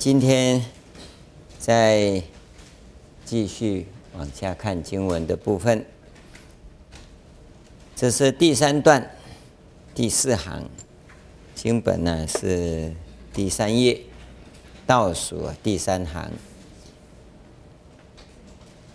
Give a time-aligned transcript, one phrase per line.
[0.00, 0.64] 今天
[1.58, 2.22] 再
[3.26, 3.86] 继续
[4.16, 5.84] 往下看经文的部分，
[7.94, 9.10] 这是第三段
[9.94, 10.64] 第四行，
[11.54, 12.94] 经本呢是
[13.34, 14.00] 第三页
[14.86, 16.30] 倒数第三行。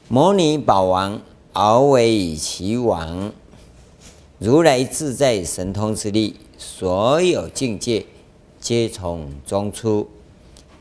[0.07, 1.21] 摩尼宝王
[1.53, 3.31] 敖为以其王，
[4.39, 8.07] 如来自在神通之力，所有境界
[8.59, 10.09] 皆从中出。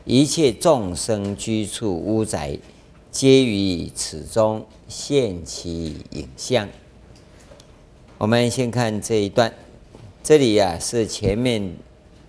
[0.05, 2.59] 一切众生居处屋宅，
[3.11, 6.69] 皆于此中现其影像。
[8.19, 9.51] 我们先看这一段，
[10.23, 11.75] 这里呀、啊、是前面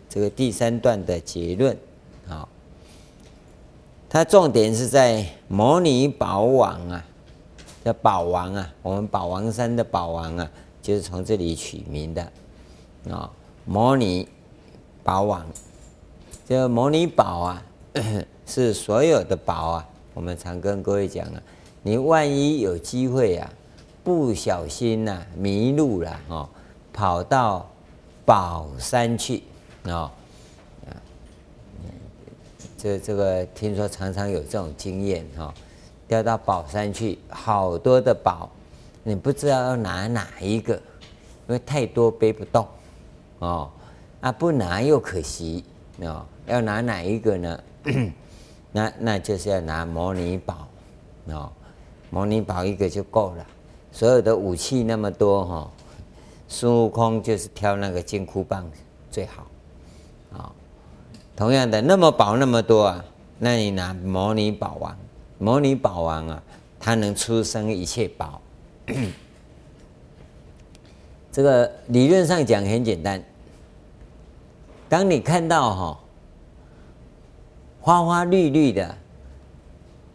[0.08, 1.76] 这个第三段的结论。
[2.26, 2.48] 好，
[4.08, 7.04] 它重点是在摩尼宝王啊，
[7.84, 12.32] 叫宝王啊，我们宝王山的宝王啊，就是从这里取名的
[13.10, 13.30] 啊。
[13.66, 14.26] 摩尼
[15.04, 15.46] 宝王，
[16.48, 17.62] 这个摩尼宝啊。
[18.46, 21.42] 是所有的宝啊，我们常跟各位讲啊，
[21.82, 23.50] 你万一有机会啊，
[24.04, 26.48] 不小心呐、啊、迷路了哦，
[26.92, 27.68] 跑到
[28.24, 29.42] 宝山去
[29.84, 30.10] 哦，
[30.86, 30.92] 啊，
[32.76, 35.52] 这这个听说常常有这种经验哈，
[36.06, 38.50] 掉到宝山去，好多的宝，
[39.02, 42.66] 你不知道要拿哪一个，因为太多背不动
[43.38, 43.70] 哦，
[44.20, 45.64] 啊不拿又可惜
[46.00, 47.58] 哦，要拿哪一个呢？
[48.72, 50.68] 那那就是要拿摩尼宝，
[51.26, 51.52] 哦，
[52.10, 53.46] 摩尼宝一个就够了。
[53.92, 55.70] 所有的武器那么多哈，
[56.48, 58.68] 孙悟空就是挑那个金箍棒
[59.10, 59.46] 最好，
[60.32, 60.52] 啊，
[61.34, 63.04] 同样的那么宝那么多啊，
[63.38, 64.98] 那你拿摩尼宝王，
[65.38, 66.42] 摩尼宝王啊，
[66.80, 68.40] 它能出生一切宝。
[71.32, 73.22] 这个理论上讲很简单，
[74.88, 76.00] 当你看到哈。
[77.86, 78.92] 花花绿绿的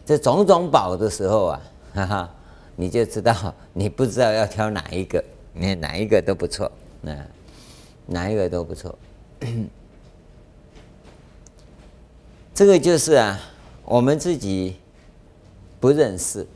[0.04, 1.62] 这种种宝的时候啊，
[1.96, 2.30] 哈哈，
[2.76, 3.34] 你就知道
[3.72, 5.24] 你不知道要挑哪一个，
[5.54, 7.16] 你看哪一个都不错，那
[8.04, 8.94] 哪一个都不错。
[12.52, 13.40] 这个就是啊，
[13.86, 14.76] 我们自己
[15.80, 16.46] 不认识，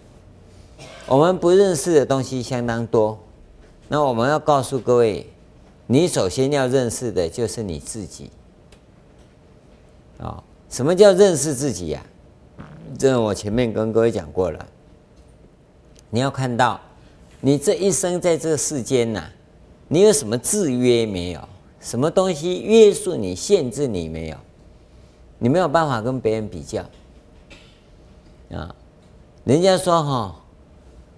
[1.06, 3.18] 我们不认识的东西相当多。
[3.88, 5.26] 那我们要告诉各位，
[5.86, 8.30] 你首先要认识的就是你自己
[10.18, 10.44] 啊。
[10.68, 12.02] 什么叫认识自己呀？
[12.98, 14.66] 这我前面跟各位讲过了。
[16.08, 16.80] 你要看到，
[17.40, 19.24] 你这一生在这世间呐，
[19.88, 21.48] 你有什么制约没有？
[21.78, 24.36] 什么东西约束你、限制你没有？
[25.38, 26.82] 你没有办法跟别人比较
[28.50, 28.74] 啊。
[29.44, 30.36] 人家说哈，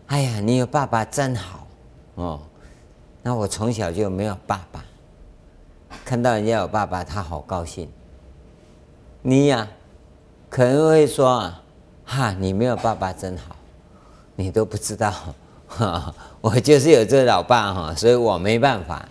[0.09, 1.66] 哎呀，你有爸爸真好
[2.16, 2.41] 哦。
[3.22, 4.84] 那我从小就没有爸爸，
[6.04, 7.88] 看到人家有爸爸，他好高兴。
[9.22, 9.68] 你呀、
[10.48, 11.62] 可能会说啊，
[12.04, 13.56] 哈，你没有爸爸真好，
[14.36, 15.12] 你都不知道，
[15.66, 19.08] 哈， 我就是有这老爸哈，所以我没办法。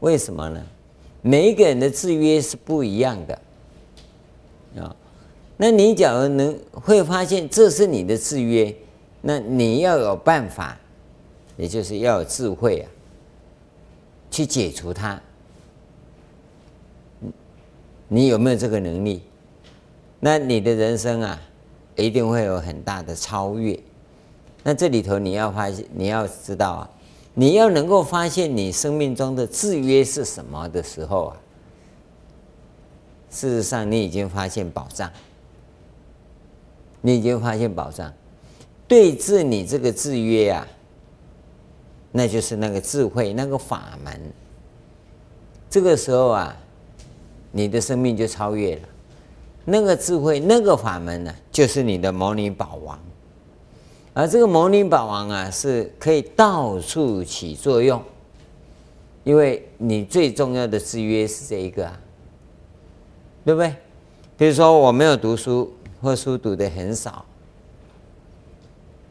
[0.00, 0.60] 为什么呢？
[1.22, 3.38] 每一个人的制约是不一样的
[4.82, 4.94] 啊。
[5.56, 8.74] 那你假如能会发现这是你的制约，
[9.20, 10.76] 那你要有办法，
[11.56, 12.86] 也就是要有智慧啊，
[14.30, 15.20] 去解除它。
[18.08, 19.22] 你有没有这个能力？
[20.20, 21.40] 那你的人生啊，
[21.96, 23.78] 一定会有很大的超越。
[24.62, 26.90] 那这里头你要发现，你要知道啊，
[27.34, 31.36] 你要能够发现你生命中的制约是什么的时候啊，
[33.30, 35.10] 事实上你已经发现宝藏，
[37.00, 38.12] 你已经发现宝藏。
[38.86, 40.66] 对治你这个制约啊，
[42.12, 44.20] 那就是那个智慧，那个法门。
[45.68, 46.56] 这个时候啊。
[47.56, 48.82] 你的生命就超越了，
[49.64, 52.98] 那个智慧、那个法门呢、就是你的摩尼宝王。
[54.12, 58.02] 而这个摩尼宝王啊，是可以到处起作用，
[59.22, 62.00] 因为你最重要的制约是这一个啊，
[63.44, 63.72] 对不对？
[64.36, 67.24] 比如说我没有读书，或书读得很少，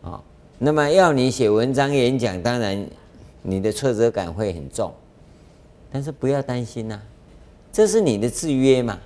[0.04, 0.22] 啊，
[0.60, 2.86] 那么要你写文章、演讲，当然
[3.42, 4.94] 你的挫折感会很重，
[5.90, 7.02] 但是不要担心呐、
[7.74, 9.00] 这是你的制约嘛？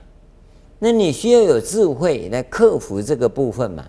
[0.79, 3.87] 那你需要有智慧来克服这个部分嘛？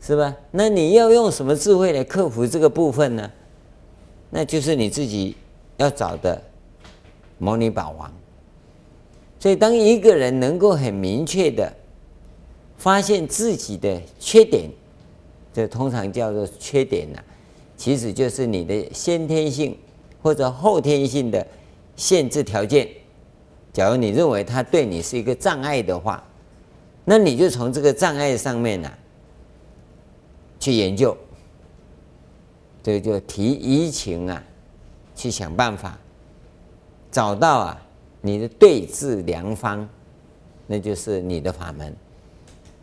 [0.00, 0.34] 是吧？
[0.50, 3.30] 那你要用什么智慧来克服这个部分呢？
[4.30, 5.36] 那就是你自己
[5.76, 6.42] 要找的
[7.38, 8.12] 摩尼宝王。
[9.38, 11.70] 所以，当一个人能够很明确的
[12.78, 14.70] 发现自己的缺点，
[15.52, 17.18] 这通常叫做缺点呢，
[17.76, 19.76] 其实就是你的先天性
[20.22, 21.46] 或者后天性的
[21.94, 22.88] 限制条件。
[23.74, 26.22] 假如你认为他对你是一个障碍的话，
[27.04, 28.88] 那你就从这个障碍上面呢、
[30.60, 31.14] 去研究，
[32.84, 34.40] 这个就提移情啊，
[35.16, 35.98] 去想办法
[37.10, 37.82] 找到啊
[38.20, 39.86] 你的对治良方，
[40.68, 41.92] 那就是你的法门，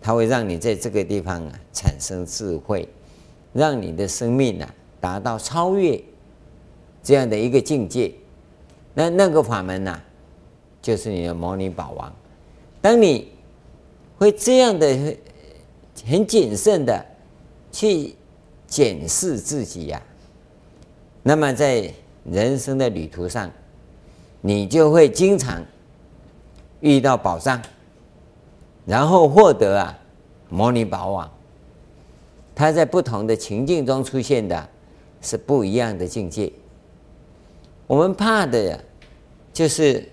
[0.02, 2.86] 它会让你在这个地方啊产生智慧，
[3.54, 6.04] 让你的生命啊达到超越
[7.02, 8.14] 这样的一个境界。
[8.94, 10.02] 那那个法门呢、
[10.82, 12.14] 就是你的摩尼宝王。
[12.82, 13.32] 当你
[14.18, 15.16] 会这样的
[16.06, 17.06] 很谨慎的
[17.72, 18.16] 去
[18.68, 20.02] 检视自己呀、
[21.24, 21.92] 那么在
[22.24, 23.52] 人生的旅途上，
[24.42, 25.64] 你就会经常
[26.80, 27.62] 遇到宝藏，
[28.86, 29.98] 然后获得啊
[30.50, 31.32] 摩尼宝王。
[32.56, 34.70] 它在不同的情境中出现的
[35.22, 36.52] 是不一样的境界。
[37.88, 38.80] 我们怕的呀，
[39.54, 40.08] 就是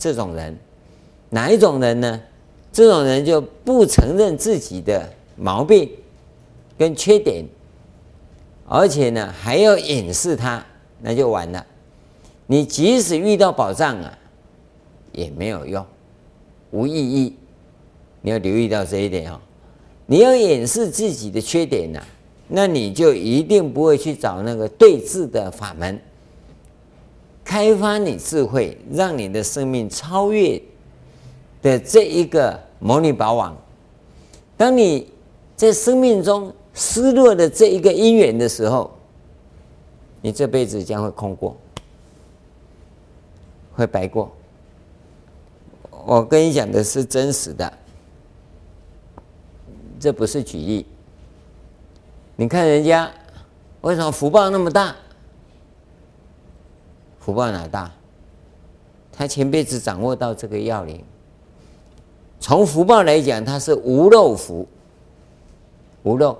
[0.00, 0.58] 这种人，
[1.28, 2.20] 哪一种人呢？
[2.72, 5.90] 这种人就不承认自己的毛病
[6.78, 7.44] 跟缺点，
[8.66, 10.64] 而且呢还要掩饰他，
[11.02, 11.66] 那就完了。
[12.46, 14.18] 你即使遇到宝藏啊，
[15.12, 15.84] 也没有用，
[16.70, 17.36] 无意义。
[18.22, 19.40] 你要留意到这一点哦。
[20.06, 22.00] 你要掩饰自己的缺点呢，
[22.48, 26.00] 那你就一定不会去找那个对治的法门。
[27.50, 30.62] 开发你智慧，让你的生命超越
[31.60, 33.56] 的这一个摩尼宝网。
[34.56, 35.12] 当你
[35.56, 38.96] 在生命中失落的这一个因缘的时候，
[40.20, 41.56] 你这辈子将会空过，
[43.72, 44.30] 会白过。
[46.06, 47.72] 我跟你讲的是真实的，
[49.98, 50.86] 这不是举例。
[52.36, 53.10] 你看人家
[53.80, 54.94] 为什么福报那么大？
[57.20, 57.92] 福报哪大？
[59.12, 61.04] 他前辈子掌握到这个要领。
[62.38, 64.66] 从福报来讲，他是无漏福，
[66.02, 66.38] 无漏，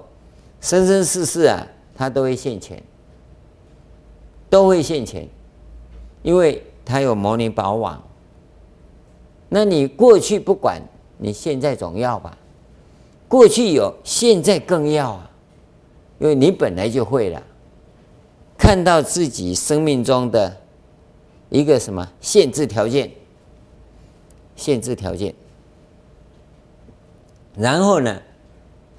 [0.63, 2.83] 生生世世啊，他都会现钱，
[4.49, 5.29] 都会现钱，
[6.23, 8.03] 因为他有摩尼宝网。
[9.51, 10.81] 那你过去不管，
[11.19, 12.39] 你现在总要吧？
[13.29, 15.31] 过去有，现在更要啊，
[16.19, 17.43] 因为你本来就会了，
[18.57, 20.57] 看到自己生命中的。
[21.51, 23.11] 一个什么限制条件？
[24.57, 25.35] 限制条件，
[27.57, 28.21] 然后呢，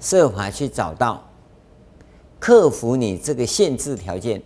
[0.00, 1.22] 设法去找到
[2.40, 4.42] 克服你这个限制条件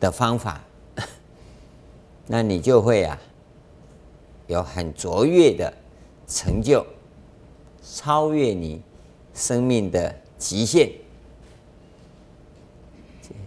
[0.00, 0.64] 的方法，
[2.26, 3.16] 那你就会啊，
[4.48, 5.72] 有很卓越的
[6.26, 6.84] 成就，
[7.84, 8.82] 超越你
[9.32, 10.90] 生命的极限。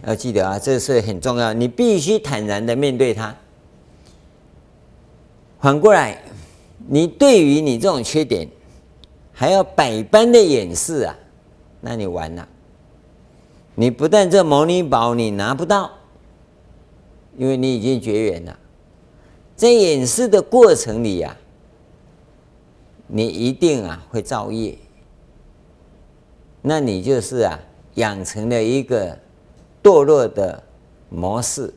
[0.06, 3.34] 要记得啊，这是很重要，你必须坦然的面对它。
[5.58, 6.22] 反过来，
[6.86, 8.48] 你对于你这种缺点，
[9.32, 11.16] 还要百般的掩饰啊，
[11.80, 12.46] 那你完了。
[13.74, 15.90] 你不但这摩尼宝你拿不到，
[17.36, 18.56] 因为你已经绝缘了，
[19.56, 21.42] 在掩饰的过程里呀、啊，
[23.08, 24.78] 你一定啊会造业，
[26.62, 27.58] 那你就是啊
[27.94, 29.18] 养成了一个。
[29.86, 30.60] 堕落的
[31.08, 31.72] 模式，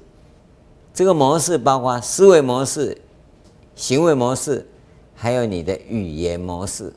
[0.92, 3.00] 这个模式包括思维模式、
[3.76, 4.68] 行为模式，
[5.14, 6.92] 还有你的语言模式，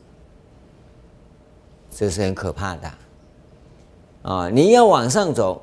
[1.91, 2.91] 这是很可怕的
[4.23, 4.49] 啊！
[4.49, 5.61] 你要往上走，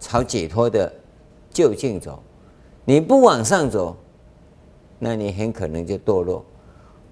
[0.00, 0.92] 朝解脱的
[1.52, 2.20] 究竟走；
[2.84, 3.96] 你不往上走，
[4.98, 6.44] 那你很可能就堕落。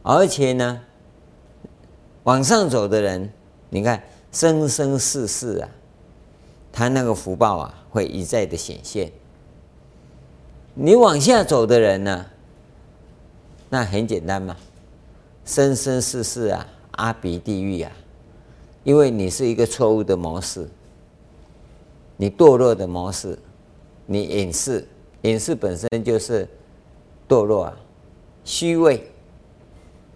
[0.03, 0.81] 而且呢，
[2.25, 3.33] 往上走的人，
[3.71, 5.69] 你看生生世世啊。
[6.79, 9.11] 他那个福报啊，会一再的显现。
[10.75, 12.27] 你往下走的人呢，
[13.69, 14.57] 那很简单嘛，
[15.45, 17.91] 生生世世啊，阿鼻地狱啊，
[18.85, 20.69] 因为你是一个错误的模式，
[22.17, 23.37] 你堕落的模式，
[24.07, 24.87] 你掩饰，
[25.23, 26.49] 掩饰本身就是
[27.29, 27.77] 堕落啊，
[28.45, 29.11] 虚伪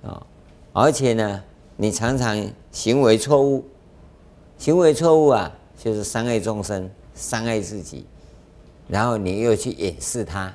[0.05, 0.25] 啊，
[0.73, 1.43] 而且呢，
[1.77, 2.41] 你常常
[2.71, 3.65] 行为错误，
[4.59, 5.53] 行为错误啊。
[5.83, 8.07] 就是伤害众生，伤害自己，
[8.87, 10.55] 然后你又去掩饰它，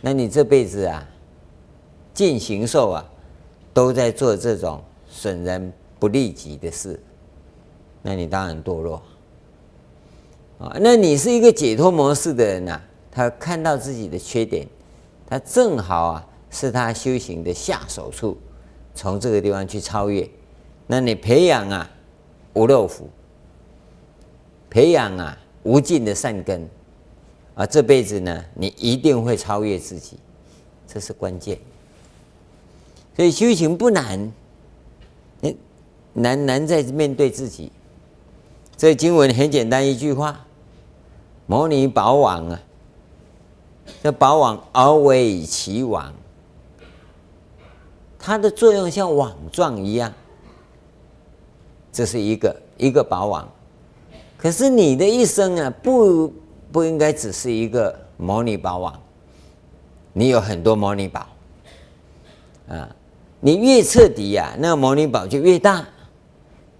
[0.00, 1.04] 那你这辈子啊，
[2.14, 3.04] 尽形寿啊，
[3.74, 7.00] 都在做这种损人不利己的事，
[8.02, 9.02] 那你当然堕落
[10.60, 10.76] 啊。
[10.80, 14.64] 那你是一个解脱模式的人啊，他看到自己的缺点，
[15.26, 18.38] 他正好啊是他修行的下手处，
[18.94, 20.30] 从这个地方去超越，
[20.86, 21.90] 那你培养啊
[22.54, 23.10] 无漏福。
[24.70, 26.66] 培养啊无尽的善根，
[27.54, 30.16] 啊这辈子呢，你一定会超越自己，
[30.86, 31.58] 这是关键。
[33.16, 34.32] 所以修行不难，
[36.14, 37.70] 难难在面对自己。
[38.76, 40.46] 这经文很简单一句话
[41.46, 42.60] ：“摩尼宝网啊，
[44.02, 46.14] 这宝网而为其网，
[48.18, 50.10] 它的作用像网状一样。
[51.92, 53.46] 这是一个一个宝网。
[54.40, 56.32] 可是你的一生啊，不
[56.72, 58.98] 不应该只是一个牟尼宝网，
[60.14, 61.26] 你有很多牟尼宝
[62.66, 62.88] 啊。
[63.42, 65.86] 你越彻底呀、那个牟尼宝就越大。”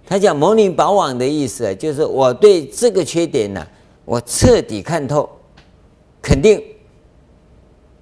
[0.06, 3.66] 他讲牟尼宝网的意思啊，就是我对这个缺点呢，
[4.06, 5.28] 我彻底看透、
[6.22, 6.62] 肯定，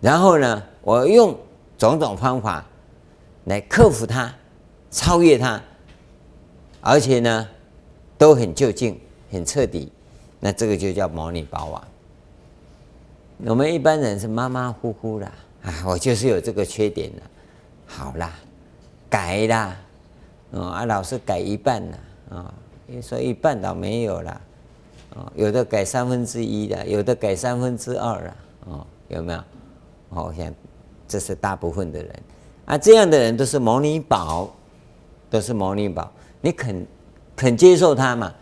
[0.00, 1.36] 然后呢，我用
[1.76, 2.64] 种种方法
[3.44, 4.32] 来克服它、
[4.90, 5.60] 超越它，
[6.80, 7.48] 而且呢，
[8.16, 8.98] 都很就近、
[9.30, 9.90] 很彻底，
[10.40, 11.88] 那这个就叫牟尼宝啊。
[13.44, 15.26] 我们一般人是马马虎虎的，
[15.62, 17.22] 啊，我就是有这个缺点了，
[17.86, 18.32] 好啦，
[19.08, 19.76] 改啦。
[20.50, 21.98] 哦，啊，老是改一半了
[22.30, 22.54] 啊，
[22.86, 24.40] 你说一半倒没有了，
[25.14, 29.44] 哦，有的改三分之一的，有的改三分之二了，哦，有没有？
[30.10, 30.50] 好像
[31.06, 32.22] 这是大部分的人，
[32.64, 34.50] 啊，这样的人都是牟尼宝，
[35.28, 36.86] 都是牟尼宝，你肯
[37.36, 38.32] 肯接受他嘛，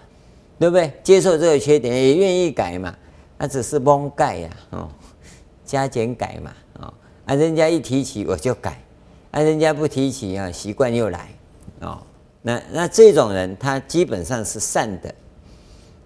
[0.58, 0.92] 对不对？
[1.02, 2.94] 接受这个缺点，也愿意改嘛，
[3.38, 4.88] 那只是蒙盖呀，哦，
[5.64, 6.94] 加减改嘛，哦
[7.26, 8.80] 啊，人家一提起我就改，
[9.32, 11.28] 啊，人家不提起啊，习惯又来。
[11.80, 11.98] 哦，
[12.40, 15.14] 那那这种人他基本上是善的，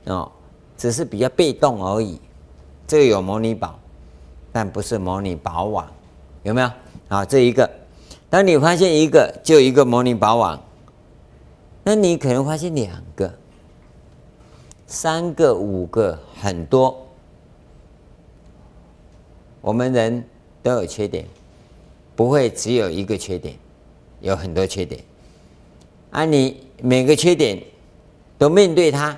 [0.07, 0.33] 哦，
[0.76, 2.21] 只是比较被动而已。
[2.88, 3.78] 这个有模拟宝，
[4.50, 5.87] 但不是模拟宝网，
[6.42, 6.71] 有没有？
[7.09, 7.71] 好，这一个，
[8.28, 10.61] 当你发现一个，就一个模拟宝网，
[11.85, 13.33] 那你可能发现两个、
[14.90, 17.06] 三个、五个，很多。
[19.61, 20.25] 我们人
[20.64, 21.25] 都有缺点，
[22.16, 23.54] 不会只有一个缺点，
[24.20, 25.00] 有很多缺点。
[26.11, 27.62] 啊，你每个缺点
[28.37, 29.16] 都面对它，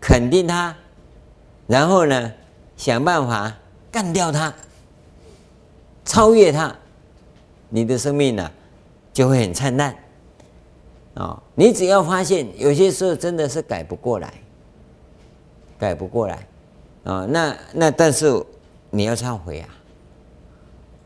[0.00, 0.72] 肯定它，
[1.66, 2.32] 然后呢，
[2.76, 3.52] 想办法
[3.90, 4.54] 干掉它，
[6.04, 6.72] 超越它，
[7.70, 8.48] 你的生命呢、
[9.12, 9.92] 就会很灿烂。
[11.14, 14.32] 啊、哦，你只要发现有些时候真的是改不过来，
[15.78, 16.34] 改不过来，
[17.04, 18.42] 啊、哦，那那但是
[18.90, 19.68] 你要忏悔啊。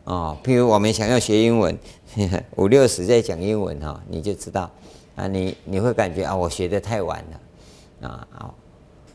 [0.05, 1.77] 哦，譬如我们想要学英文。
[2.55, 4.71] 五六十在讲英文哈，你就知道
[5.15, 8.55] 啊，你你会感觉啊，我学的太晚了啊，好，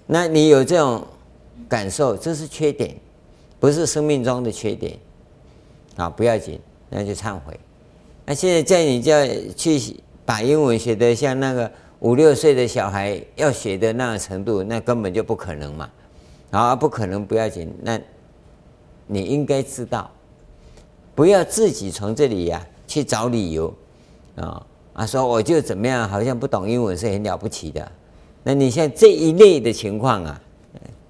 [0.07, 1.03] 那你有这种
[1.69, 2.95] 感受，这是缺点，
[3.59, 4.97] 不是生命中的缺点
[5.97, 7.59] 啊，不要紧，那就忏悔。
[8.27, 15.91] 那现在叫你叫去把英文学得像那个五六岁的小孩要学的那个程度，那根本就不可能嘛，
[16.51, 18.01] 啊，不可能，不要紧，那
[19.07, 20.11] 你应该知道，
[21.15, 22.67] 不要自己从这里呀。
[22.85, 23.75] 去找理由，
[24.37, 27.91] 啊啊，说我就怎么样，好像不懂英文是很了不起的。
[28.43, 30.39] 那你像这一类的情况啊，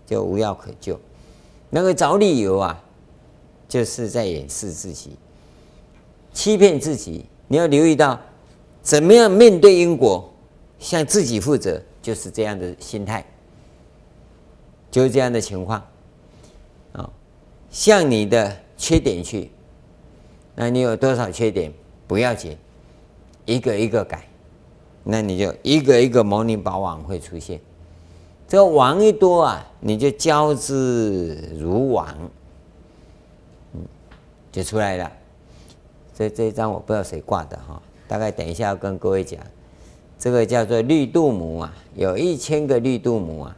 [0.07, 0.97] 就无药可救。
[1.71, 2.81] 那个找理由啊，
[3.69, 5.17] 就是在掩饰自己，
[6.33, 7.25] 欺骗自己。
[7.49, 8.21] 你要留意到，
[8.83, 10.29] 怎么样面对因果，
[10.79, 13.25] 向自己负责，就是这样的心态，
[14.91, 15.83] 就是这样的情况。
[16.93, 17.09] 啊，
[17.71, 19.51] 向你的缺点去。
[20.55, 21.73] 那你有多少缺点
[22.07, 22.59] 不要紧，
[23.47, 24.29] 一个一个改，
[25.05, 27.61] 那你就一个一个牟尼宝网会出现。
[28.47, 32.15] 这个网一多啊，你就交织如网，
[33.73, 33.81] 嗯，
[34.51, 35.11] 就出来了。
[36.15, 37.81] 这这一张我不知道谁挂的哈，
[38.13, 39.41] 大概等一下要跟各位讲，
[40.19, 43.57] 这个叫做绿度母啊，有一千个绿度母啊，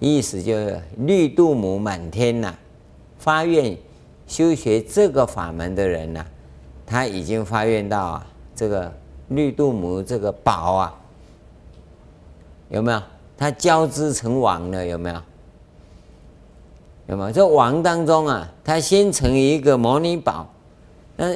[0.00, 2.54] 意思就是绿度母满天呐，
[3.18, 3.74] 发愿。
[4.26, 6.26] 修学这个法门的人呢、啊，
[6.84, 8.92] 他已经发愿到啊，这个
[9.28, 10.94] 绿度母这个宝啊，
[12.68, 13.02] 有没有？
[13.38, 15.22] 他交织成网了，有没有？
[17.06, 17.32] 有没有？
[17.32, 20.46] 这网当中啊，他先成一个牟尼宝，
[21.16, 21.32] 那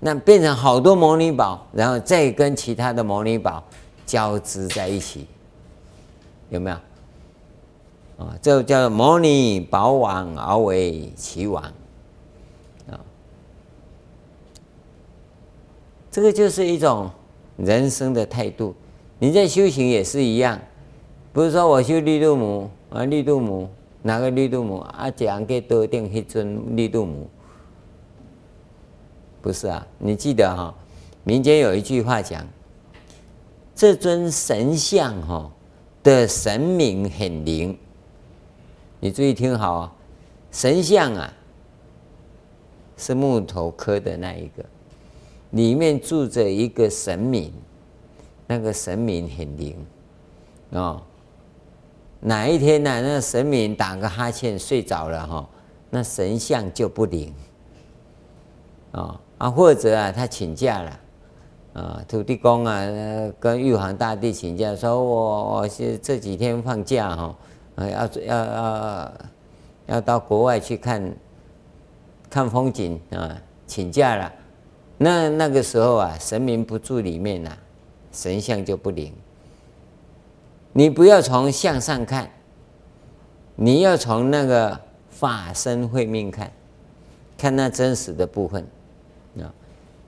[0.00, 3.62] 那变成好多牟尼宝，然后再跟其他的牟尼宝
[4.06, 5.26] 交织在一起，
[6.50, 6.76] 有没有？
[8.24, 11.62] 啊，这叫做摩尼宝网而为其网。
[16.10, 17.08] 这个就是一种
[17.56, 18.74] 人生的态度，
[19.20, 20.58] 你在修行也是一样，
[21.32, 23.68] 不是说我修绿度母啊，绿度母
[24.02, 25.08] 哪个绿度母啊？
[25.10, 27.28] 这样给多定一尊绿度母，
[29.48, 29.86] 不是啊？
[29.96, 30.74] 你记得哈、
[31.24, 32.46] 民间有一句话讲，
[33.74, 35.50] 这尊神像哈
[36.02, 37.74] 的神明很灵，
[39.00, 39.92] 你注意听好啊，
[40.52, 41.32] 神像啊
[42.98, 44.62] 是木头刻的那一个，
[45.52, 47.50] 里面住着一个神明，
[48.46, 49.74] 那个神明很灵
[50.72, 51.00] 哦。
[52.20, 55.48] 哪一天呢、那神明打个哈欠睡着了哈，
[55.88, 57.32] 那神像就不灵
[58.92, 61.00] 啊啊，或者啊，他请假了
[61.74, 62.80] 啊，土地公啊
[63.38, 67.36] 跟玉皇大帝请假，说我我是这几天放假哈，
[67.76, 69.12] 啊要要要
[69.86, 71.16] 要到国外去看
[72.28, 74.32] 看风景啊，请假了。
[74.98, 77.58] 那那个时候啊，神明不住里面呐、啊，
[78.10, 79.12] 神像就不灵。
[80.72, 82.28] 你不要从向上看，
[83.54, 84.80] 你要从那个
[85.10, 86.50] 法身慧命看，
[87.36, 88.66] 看那真实的部分。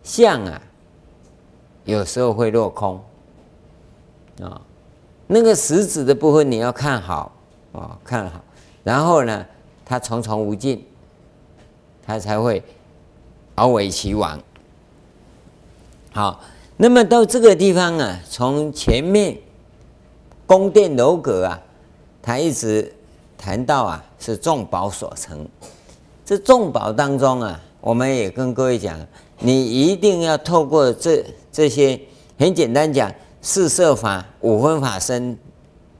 [0.03, 0.61] 相啊，
[1.85, 3.03] 有时候会落空
[4.43, 4.61] 啊。
[5.27, 7.33] 那个实质的部分你要看好
[7.73, 8.41] 啊，看好，
[8.83, 9.47] 然后呢，
[9.85, 10.85] 它重重无尽，
[12.05, 12.63] 它才会
[13.55, 14.41] 而为其王。
[16.13, 16.41] 好，
[16.77, 19.39] 那么到这个地方啊，从前面。
[20.47, 21.61] 宫殿楼阁啊，
[22.21, 22.93] 他一直
[23.39, 25.49] 谈到啊，是众宝所成。
[26.25, 28.99] 这众宝当中啊，我们也跟各位讲，
[29.41, 32.01] 你一定要透过这这些，
[32.39, 35.37] 很简单讲，四摄法、五分法身、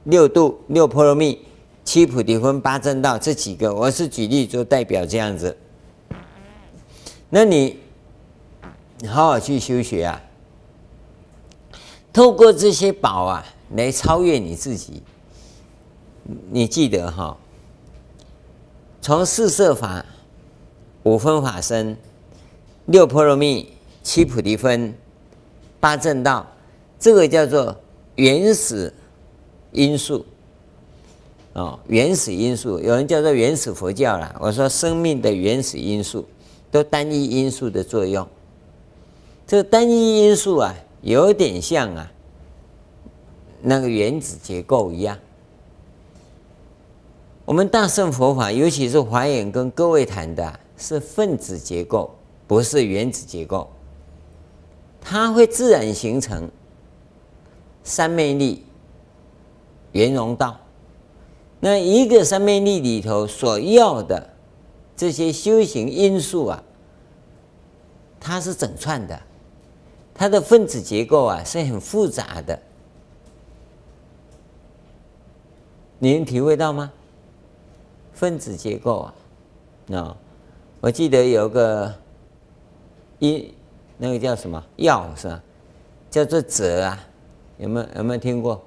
[0.05, 1.39] 六度、六波罗蜜、
[1.83, 5.57] 七菩提分、八正道这几个，我是举例就代表这样子。
[7.29, 7.79] 那你
[9.07, 10.21] 好好去修学啊，
[12.13, 13.45] 透过这些宝啊。
[13.73, 15.01] 来超越你自己，
[16.49, 17.37] 你记得哈？
[19.01, 20.05] 从四摄法、
[21.03, 21.95] 五分法身、
[22.85, 23.71] 六波罗蜜、
[24.03, 24.93] 七菩提分、
[25.79, 26.45] 八正道，
[26.99, 27.75] 这个叫做
[28.15, 28.93] 原始
[29.71, 30.25] 因素
[31.53, 31.79] 哦。
[31.87, 34.35] 原始因素，有人叫做原始佛教啦。
[34.39, 36.25] 我说生命的原始因素，
[36.69, 38.27] 都单一因素的作用。
[39.45, 42.11] 这个单一因素啊，有点像啊。
[43.63, 45.15] 那个原子结构一样，
[47.45, 52.11] 我们大乘佛法，尤其是华严，跟各位谈的是分子结构，
[52.51, 53.69] 不是原子结构。
[54.99, 56.51] 它会自然形成
[57.81, 58.65] 三昧力、
[59.93, 60.59] 圆融道。
[61.61, 64.31] 那一个三昧力里头所要的
[64.97, 66.61] 这些修行因素啊，
[68.19, 69.17] 它是整串的，
[70.13, 72.61] 它的分子结构啊是很复杂的。
[75.99, 76.91] 你能体会到吗？
[78.11, 79.13] 分子结构啊，
[79.87, 80.17] 那
[80.81, 81.95] 我记得有个
[83.21, 83.53] 一
[83.97, 85.41] 那个叫什么药是吧？
[86.09, 87.07] 叫做泽啊，
[87.57, 88.61] 有没有有没有听过？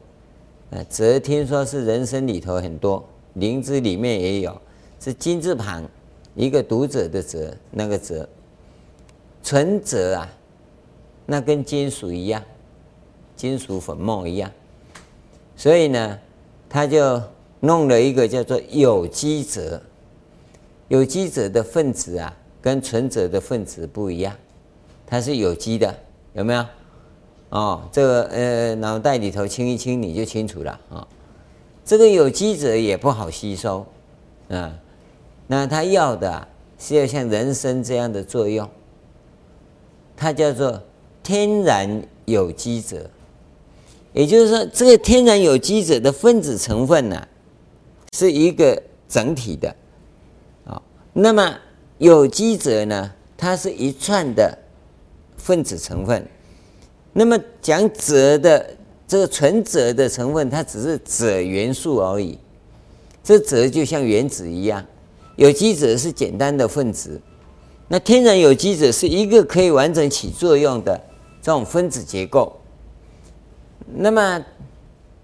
[0.71, 4.59] 呃，泽听说是人参里头很多，灵芝里面也有，
[4.99, 5.85] 是金字旁
[6.35, 8.27] 一个读者的者，那个泽，
[9.43, 10.29] 纯泽啊，
[11.27, 12.43] 那跟金属一样，
[13.37, 14.51] 金属粉末一样，
[15.55, 16.19] 所以呢。
[16.67, 17.23] 他就
[17.61, 19.81] 弄了一个叫做有机泽，
[20.89, 24.35] 有机泽的分子啊，跟纯泽的分子不一样，
[25.15, 25.95] 它是有机的，
[26.33, 26.67] 有没有？
[27.51, 31.09] 哦，这个呃，脑袋里头清一清你就清楚了啊、哦。
[31.85, 33.87] 这个有机者也不好吸收
[34.49, 34.77] 啊，
[35.47, 36.49] 那他要的，
[36.81, 38.69] 是要像人参这样的作用，
[40.17, 40.83] 它叫做
[41.23, 43.09] 天然有机者。
[44.15, 47.29] 也就是说，这个天然有机者的分子成分呢、
[48.15, 49.73] 是一个整体的，
[50.67, 51.57] 啊，那么
[51.99, 54.59] 有机者呢，它是一串的
[55.45, 56.27] 分子成分。
[57.13, 58.67] 那么讲锗的
[59.07, 62.39] 这个纯锗的成分，它只是锗元素而已。
[63.23, 64.83] 这锗就像原子一样，
[65.37, 67.21] 有机者是简单的分子，
[67.89, 70.99] 那天然有机者是一个可以完整起作用的
[71.43, 72.51] 这种分子结构。
[73.87, 74.43] 那么，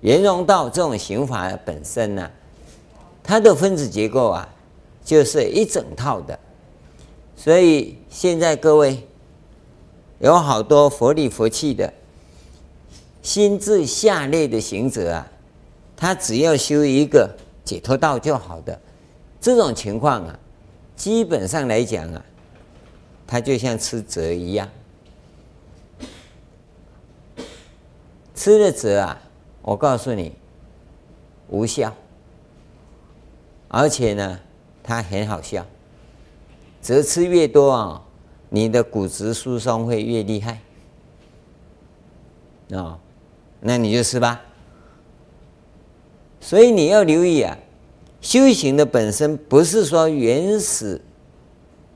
[0.03, 2.31] 圆融道这种刑法本身呢，
[3.23, 4.47] 它的分子结构啊，
[5.03, 6.39] 就是一整套的。
[7.35, 9.03] 所以现在各位
[10.21, 11.93] 有好多佛理佛气的
[13.23, 15.27] 心智下劣的行者啊，
[15.97, 18.79] 他只要修一个解脱道就好的。
[19.41, 20.39] 这种情况啊，
[20.95, 22.23] 基本上来讲啊，
[23.27, 24.69] 他就像吃蛰一样。
[28.35, 29.21] 吃了蛰啊，
[29.63, 30.35] 我告诉你，
[31.49, 31.95] 无效，
[33.69, 34.39] 而且呢，
[34.83, 35.65] 它很好笑。
[36.83, 38.03] 蛰吃越多啊，
[38.51, 40.61] 你的骨质疏松会越厉害
[42.73, 42.99] 啊，
[43.61, 44.43] 那你就吃吧。
[46.41, 47.57] 所以你要留意啊，
[48.21, 51.01] 修行的本身不是说原始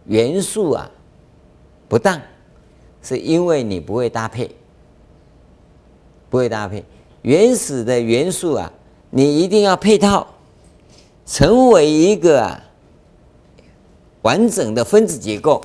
[0.06, 0.90] 元素啊
[1.88, 2.20] 不当，
[3.02, 4.50] 是因为你不会搭配，
[6.30, 6.84] 不会搭配
[7.22, 8.72] 原始的元素啊，
[9.10, 10.26] 你一定要配套，
[11.26, 12.60] 成为一个
[14.22, 15.60] 完整的分子结构。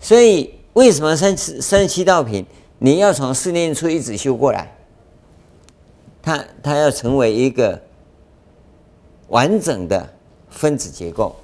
[0.00, 2.44] 所以为什么三十三十七道品
[2.78, 4.72] 你要从四念处一直修过来？
[6.22, 7.80] 它它要成为一个
[9.28, 10.12] 完整的
[10.50, 11.34] 分子结构。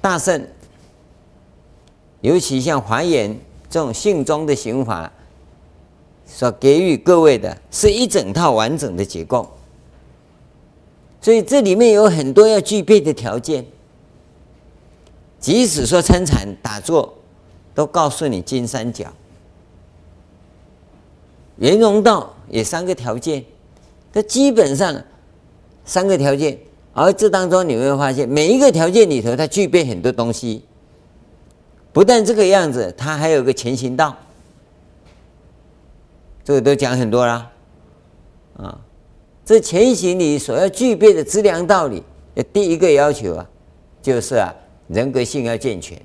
[0.00, 0.46] 大圣，
[2.20, 3.36] 尤其像华严
[3.68, 5.10] 这种性宗的行法，
[6.26, 9.50] 所给予各位的是一整套完整的结构，
[11.20, 13.64] 所以这里面有很多要具备的条件。
[15.38, 17.14] 即使说参禅打坐，
[17.74, 19.06] 都告诉你金三角，
[21.58, 23.44] 圆融道也三个条件，
[24.12, 25.02] 它基本上
[25.84, 26.58] 三个条件。
[26.92, 30.64] 而这当中你会发现，每一个条件里头，它具备很多东西。
[31.92, 34.16] 不但这个样子，它还有个前行道，
[36.42, 37.50] 这个都讲很多啦。
[38.56, 38.80] 啊，
[39.44, 42.02] 这前行里所要具备的资粮道理，
[42.52, 43.46] 第一个要求啊，
[44.00, 44.54] 就是啊，
[44.88, 46.00] 人格性要健全。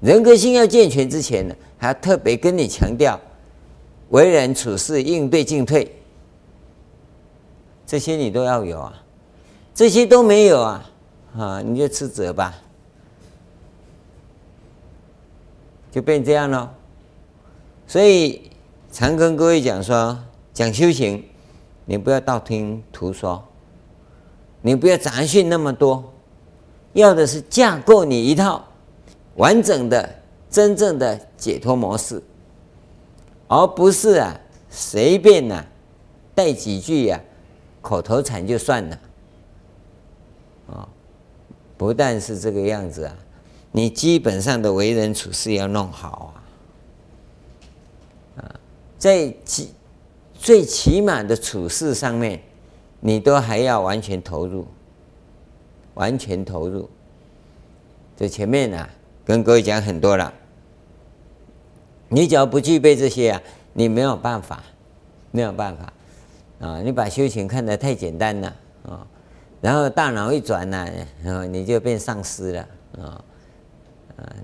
[0.00, 3.18] 人格性要健全之前呢，还要特别跟你强调，
[4.10, 5.90] 为人处事应对进退，
[7.86, 9.02] 这些你都要有啊。
[9.74, 10.90] 这些都没有啊，
[11.36, 12.54] 啊，你就斥责吧，
[15.90, 16.74] 就变这样了。
[17.86, 18.50] 所以
[18.90, 20.18] 常跟各位讲说，
[20.54, 21.22] 讲修行，
[21.84, 23.44] 你不要道听途说，
[24.62, 26.12] 你不要杂讯那么多，
[26.96, 28.64] 要的是架构你一套
[29.34, 32.22] 完整的、真正的解脱模式，
[33.48, 34.34] 而不是啊
[34.70, 35.62] 随便呐、
[36.34, 37.20] 带几句呀、啊、
[37.82, 38.98] 口头禅就算了。
[40.72, 40.88] 啊，
[41.76, 43.14] 不但是这个样子啊，
[43.72, 46.40] 你基本上的为人处事要弄好啊，
[48.40, 48.56] 啊，
[48.96, 49.74] 在起
[50.32, 52.40] 最起码的处事上面，
[53.00, 54.66] 你都还要完全投入，
[55.96, 56.88] 完全投入。
[58.16, 58.88] 这前面呢、啊，
[59.26, 60.32] 跟各位讲很多了，
[62.08, 63.42] 你只要不具备这些啊，
[63.74, 64.62] 你没有办法，
[65.30, 65.92] 没有办法
[66.66, 69.06] 啊，你把修行看得太简单了啊。
[69.60, 70.88] 然后大脑一转呢，
[71.22, 73.24] 然后你就变上师了啊，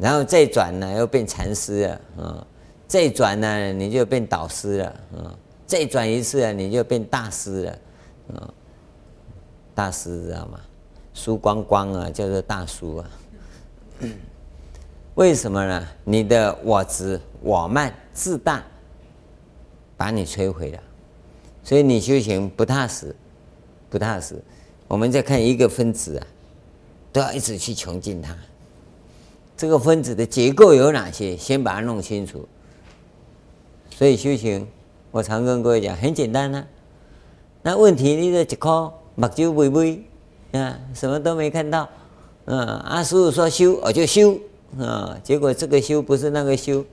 [0.01, 2.47] 然后再转呢又变禅师了啊，
[2.87, 4.87] 再转呢你就变导师了
[5.17, 5.33] 啊，
[5.67, 7.79] 再转一次啊你就变大师了
[8.35, 8.53] 啊，
[9.75, 10.61] 大师知道吗？
[11.14, 13.11] 输光光啊，叫做大叔啊。
[15.14, 15.88] 为什么呢？
[16.05, 18.64] 你的我执、我慢、自大，
[19.96, 20.83] 把你摧毁了，
[21.62, 23.14] 所以你修行不踏实，
[23.90, 24.42] 不踏实。
[24.88, 26.27] 我们再看一个分子啊，
[27.12, 28.37] 都要一直去穷尽它。
[29.57, 31.37] 这个分子的结构有哪些？
[31.37, 32.48] 先把它弄清楚。
[33.90, 34.66] 所以修行，
[35.11, 36.66] 我常跟各位讲，很简单呐、啊。
[37.62, 40.05] 那问题你的一颗目睭微微
[40.53, 41.88] 啊，什么都没看到。
[42.45, 44.38] 嗯，阿师傅说修，我就修
[44.79, 45.17] 啊。
[45.23, 46.85] 结果这个修不是那个修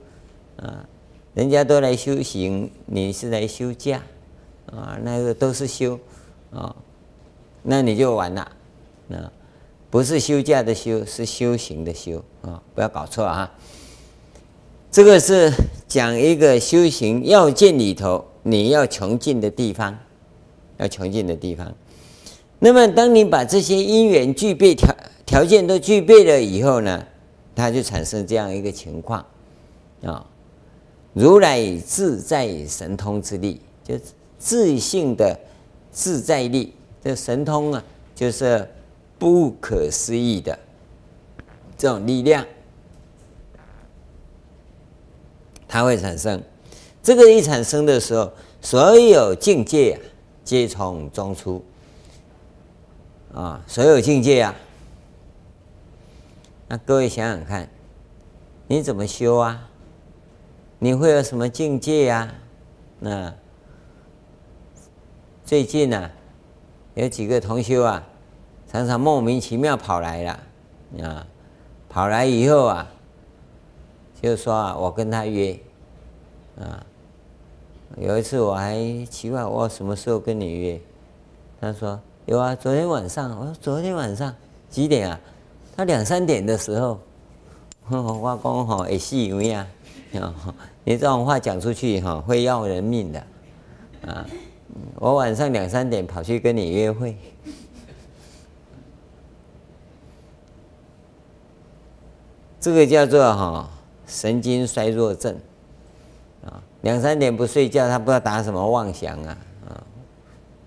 [0.56, 0.86] 啊，
[1.34, 4.00] 人家都来修行，你是来休假
[4.66, 5.98] 啊，那个都是修
[6.52, 6.74] 啊。
[7.62, 8.40] 那你就完了，
[9.10, 9.30] 啊，
[9.90, 13.52] 不是休假的休，是修行的修啊，不要搞错啊。
[14.90, 15.52] 这个是
[15.86, 19.98] 讲一个修行要件里头你要穷尽的地方，
[20.78, 21.74] 要穷尽的地方。
[22.62, 24.94] 那么，当你把这些因缘具备条
[25.24, 27.06] 条件都具备了以后呢，
[27.54, 29.24] 它就产生这样一个情况
[30.04, 30.26] 啊，
[31.14, 33.94] 如来自在神通之力，就
[34.38, 35.38] 自性的
[35.90, 36.74] 自在力。
[37.02, 37.82] 这神通啊，
[38.14, 38.68] 就是
[39.18, 40.58] 不可思议的
[41.78, 42.44] 这种力量，
[45.66, 46.42] 它会产生。
[47.02, 49.98] 这个一产生的时候，所有境界啊，
[50.44, 51.64] 皆从中出
[53.34, 54.54] 啊，所有境界啊。
[56.68, 57.68] 那各位想想看，
[58.66, 59.68] 你怎么修啊？
[60.78, 62.34] 你会有什么境界呀、啊？
[62.98, 63.34] 那
[65.44, 66.10] 最近呢、
[66.94, 68.02] 有几个同修啊，
[68.70, 70.40] 常常莫名其妙跑来了
[71.02, 71.26] 啊，
[71.88, 72.88] 跑来以后啊，
[74.20, 75.58] 就是说啊，我跟他约
[76.58, 76.86] 啊。
[77.96, 80.80] 有一次我还奇怪，我什么时候跟你约？
[81.60, 83.30] 他说有啊，昨天晚上。
[83.38, 84.34] 我说昨天晚上
[84.68, 85.18] 几点啊？
[85.76, 86.98] 他两三点的时候。
[87.88, 89.66] 我讲哈，也是有呀。
[90.84, 93.20] 你这种话讲出去哈，会要人命的
[94.06, 94.24] 啊。
[94.94, 97.16] 我晚上两三点跑去跟你约会，
[102.60, 103.68] 这个叫做哈
[104.06, 105.36] 神经衰弱症
[106.44, 109.36] 啊，两三点不睡觉，他不知道打什么妄想啊，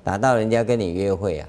[0.03, 1.47] 打到人家跟你约会啊，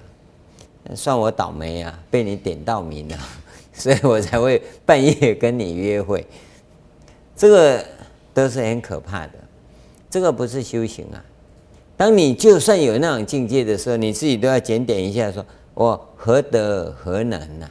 [0.95, 3.19] 算我倒霉啊，被你点到名了，
[3.73, 6.25] 所以我才会半夜跟你约会，
[7.35, 7.85] 这个
[8.33, 9.33] 都是很可怕的，
[10.09, 11.25] 这个不是修行啊。
[11.97, 17.71] 当你就算有那种境界的时候，你自己都要检点一下，说我何德何能呐、啊？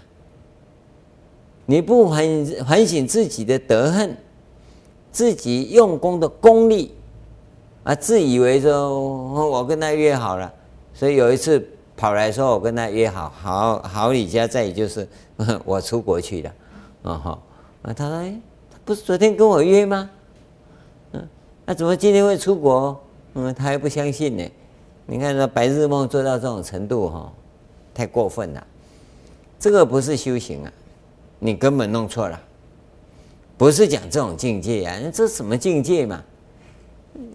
[1.65, 4.15] 你不反反省自己的德行，
[5.12, 6.93] 自己用功的功力
[7.84, 9.00] 啊，自以为说
[9.50, 10.54] 我跟他约好了，
[10.94, 11.66] 所以有一次
[11.98, 15.08] 跑来说我跟他约好，好好李家在，就是
[15.66, 16.54] 我出国去了，
[17.04, 17.40] 啊哈，
[17.82, 18.40] 啊他说哎，
[18.86, 20.10] 不是昨天跟我约吗？
[21.14, 21.28] 嗯，
[21.66, 23.00] 那怎么今天会出国？
[23.34, 24.44] 嗯，他还不相信呢。
[25.06, 27.34] 你看，那白日梦做到这种程度，哈，
[27.94, 28.68] 太过分了。
[29.60, 30.72] 这个不是修行啊，
[31.40, 32.40] 你根本弄错了。
[33.58, 36.24] 不是讲这种境界啊，这什么境界嘛？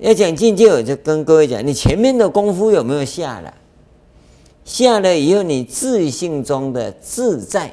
[0.00, 3.52] 要讲境界，我就跟各位讲，你前面的功夫有没有下了？
[4.64, 7.72] 下了以后，你自性中的自在、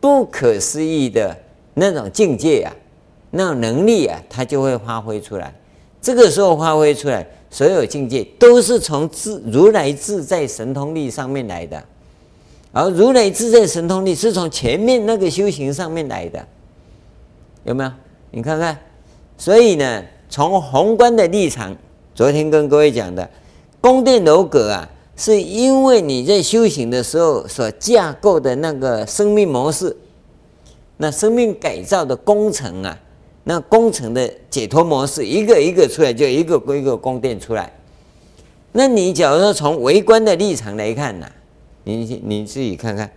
[0.00, 1.36] 不可思议的
[1.74, 2.74] 那种境界啊，
[3.30, 5.54] 那种能力啊，它就会发挥出来。
[6.02, 11.82] 这个时候发挥出来，所有境界都是从自如来自在神通力上面来的，
[12.72, 16.46] 而如来自在神通力是从前面那个修行上面来的，
[17.64, 17.90] 有没有？
[18.30, 18.78] 你看看，
[19.38, 21.76] 所以呢，从宏观的立场，
[22.14, 23.28] 昨天跟各位讲的
[23.80, 29.96] 宫殿楼阁啊，是因为你在修行的时候所架构的那个生命模式，
[30.96, 32.98] 那生命改造的工程啊。
[33.48, 37.72] 那工程的解脱模式，一个一个出来，就一个一个宫殿出来。
[38.72, 41.26] 那你假如说从微观的立场来看呢，
[41.84, 43.08] 你你自己看看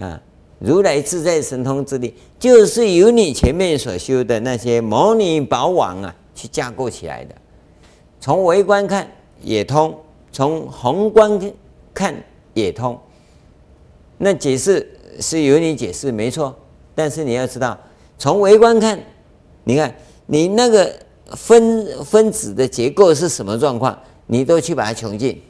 [0.00, 0.20] 啊，
[0.58, 7.34] 如来自在神通之力，就是由你前面所修的那些摩尼宝网啊，去架构起来的。
[8.20, 9.08] 从微观看
[9.42, 9.98] 也通，
[10.32, 11.38] 从宏观
[11.92, 12.14] 看
[12.54, 12.98] 也通。
[14.18, 14.88] 那解释
[15.20, 16.54] 是由你解释没错，
[16.94, 17.78] 但是你要知道，
[18.18, 18.98] 从微观看。
[19.66, 19.94] 你看，
[20.26, 20.94] 你那个
[21.28, 23.98] 分分子的结构是什么状况？
[24.26, 25.40] 你都去把它穷尽，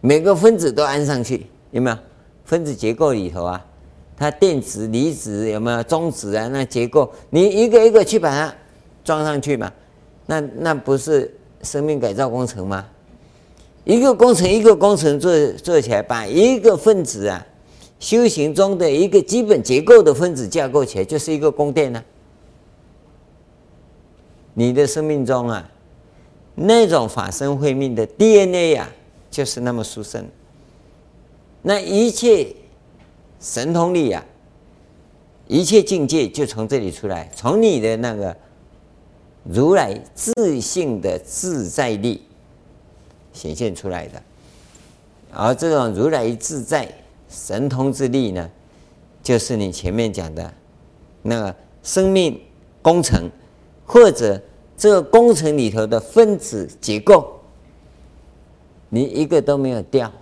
[0.00, 1.98] 每个分子都安上去，有没有？
[2.44, 3.64] 分子结构里头啊，
[4.16, 5.82] 它电子、离子有没有？
[5.82, 8.54] 中子啊，那结构你一个一个去把它
[9.04, 9.72] 装上去嘛？
[10.26, 12.86] 那那不是生命改造工程吗？
[13.84, 17.46] 一个工程一个工程做做起来，把一个分子啊，
[18.00, 22.02] 修行中的一个基本结构的分子架构起来，就是一个宫殿呢、
[24.54, 25.70] 你的生命中啊，
[26.56, 28.88] 那种法身慧命的 DNA 呀、
[29.30, 30.26] 就是那么殊胜。
[31.62, 32.48] 那一切
[33.38, 34.24] 神通力呀、
[35.46, 38.36] 一切境界就从这里出来，从你的那个
[39.48, 42.22] 如来自性的自在力
[43.32, 44.22] 显现出来的。
[45.32, 46.88] 而这种如来自在
[47.28, 48.50] 神通之力呢，
[49.22, 50.52] 就是你前面讲的
[51.22, 52.40] 那个生命
[52.82, 53.30] 工程。
[53.88, 54.42] 或者
[54.76, 57.38] 这个工程里头的分子结构，
[58.88, 60.12] 你一个都没有掉，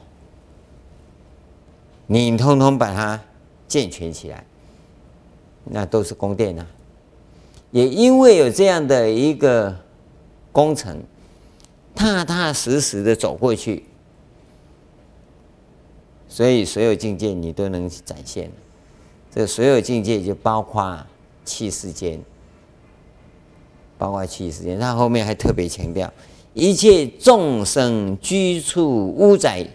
[2.07, 3.19] 你通通把它
[3.67, 4.45] 健全起来，
[5.65, 6.67] 那都是宫殿啊。
[7.75, 9.77] 也因为有这样的一个
[10.53, 11.03] 工程，
[11.93, 13.83] 踏踏实实的走过去，
[16.29, 18.49] 所以所有境界你都能展现。
[19.35, 21.05] 这所有境界就包括
[21.45, 22.21] 器世间。
[23.99, 26.13] 包括七世间，他后面还特别强调，
[26.53, 29.67] 一切众生居处屋宅，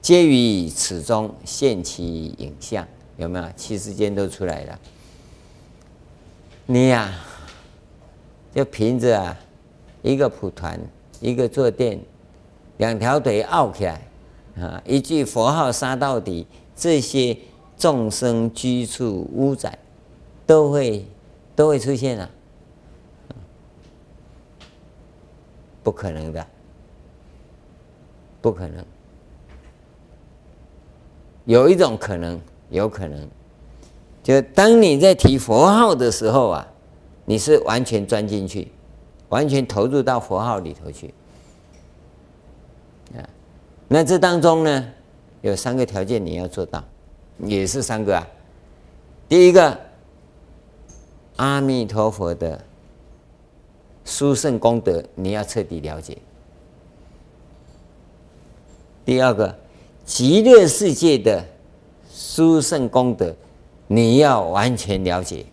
[0.00, 2.86] 皆于此中现其影像，
[3.18, 3.44] 有没有？
[3.56, 4.80] 七世间都出来了。
[6.66, 7.12] 你呀、啊，
[8.54, 9.36] 就凭着啊，
[10.02, 10.80] 一个蒲团，
[11.20, 12.00] 一个坐垫，
[12.78, 14.00] 两条腿拗起来，
[14.58, 17.36] 啊，一句佛号杀到底，这些
[17.76, 19.78] 众生居处屋宅，
[20.46, 21.06] 都会
[21.54, 22.30] 都会出现了。
[25.82, 26.46] 不可能的，
[28.40, 28.82] 不可能。
[31.44, 33.28] 有一种可能，有可能，
[34.24, 36.66] 就当你在提佛号的时候啊，
[37.26, 38.72] 你是完全钻进去，
[39.28, 41.14] 完全投入到佛号里头去。
[43.16, 43.22] 啊，
[43.86, 44.92] 那这当中呢，
[45.42, 46.82] 有三个条件你要做到，
[47.38, 48.26] 也是三个啊。
[49.28, 49.78] 第一个，
[51.36, 52.60] 阿弥陀佛的。
[54.06, 56.18] 殊胜功德，你要彻底了解。
[59.02, 59.56] 第二个，
[60.04, 61.42] 极乐世界的
[62.12, 63.34] 殊胜功德，
[63.86, 65.44] 你要完全了解。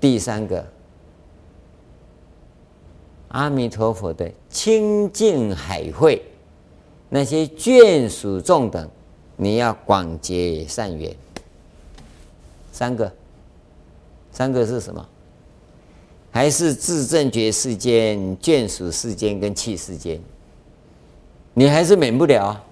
[0.00, 0.64] 第三个，
[3.28, 6.22] 阿弥陀佛的清净海会，
[7.08, 8.88] 那些眷属众等，
[9.36, 11.14] 你要广结善缘。
[12.70, 13.12] 三个，
[14.30, 15.08] 三个是什么？
[16.30, 20.20] 还是自证觉世间、眷属世间跟器世间？
[21.54, 22.64] 你还是免不了啊。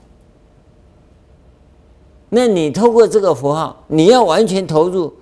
[2.35, 5.12] 那你透过这个符号，你要完全投入，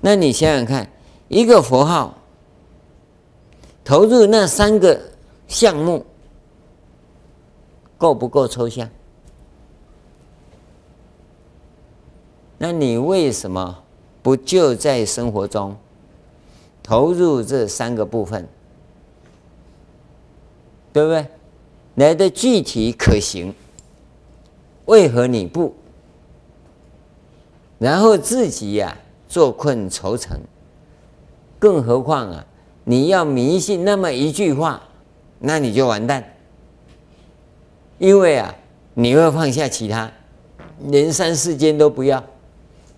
[0.00, 0.88] 那你想想看。
[1.26, 2.16] 一个符号
[3.84, 5.00] 投入那三个
[5.48, 6.06] 项目，
[7.98, 8.88] 够不够抽象？
[12.58, 13.82] 那你为什么
[14.22, 15.76] 不就在生活中
[16.80, 18.46] 投入这三个部分？
[20.92, 21.26] 对不对？
[21.96, 23.52] 来的具体可行？
[24.86, 25.74] 为何你不？
[27.80, 28.92] 然后自己呀、啊，
[29.26, 30.38] 坐困愁城。
[31.58, 32.44] 更何况啊，
[32.84, 34.82] 你要迷信那么一句话，
[35.38, 36.22] 那你就完蛋。
[37.96, 38.54] 因为啊，
[38.92, 40.12] 你会放下其他，
[40.88, 42.22] 连三世间都不要，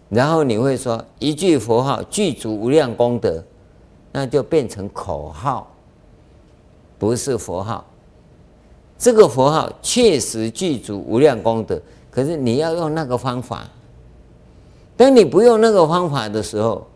[0.09, 3.41] 然后你会说一句佛号具足无量功德，
[4.11, 5.73] 那就变成口号，
[6.99, 7.85] 不是佛号。
[8.99, 13.69] 这个佛号确实具足无量功德，可是你要用那个方法。
[14.97, 16.87] 当你不用那个方法的时候，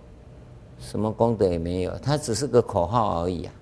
[0.79, 3.53] 什么功德也没有，它只是个口号而已啊！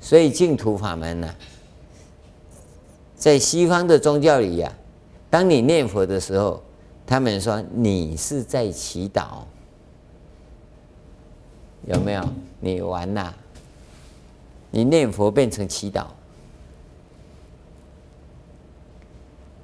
[0.00, 1.34] 所以净土法门呢、
[3.16, 4.72] 在西方的宗教里呀、
[5.28, 6.62] 当你念佛的时候，
[7.06, 9.38] 他们说你是在祈祷，
[11.86, 12.24] 有没有？
[12.60, 13.34] 你完了，
[14.70, 16.06] 你念佛变成祈祷，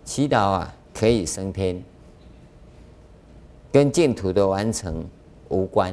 [0.05, 1.83] 祈祷啊可以升天，
[3.73, 5.05] 跟净土的完成。
[5.53, 5.93] 无关，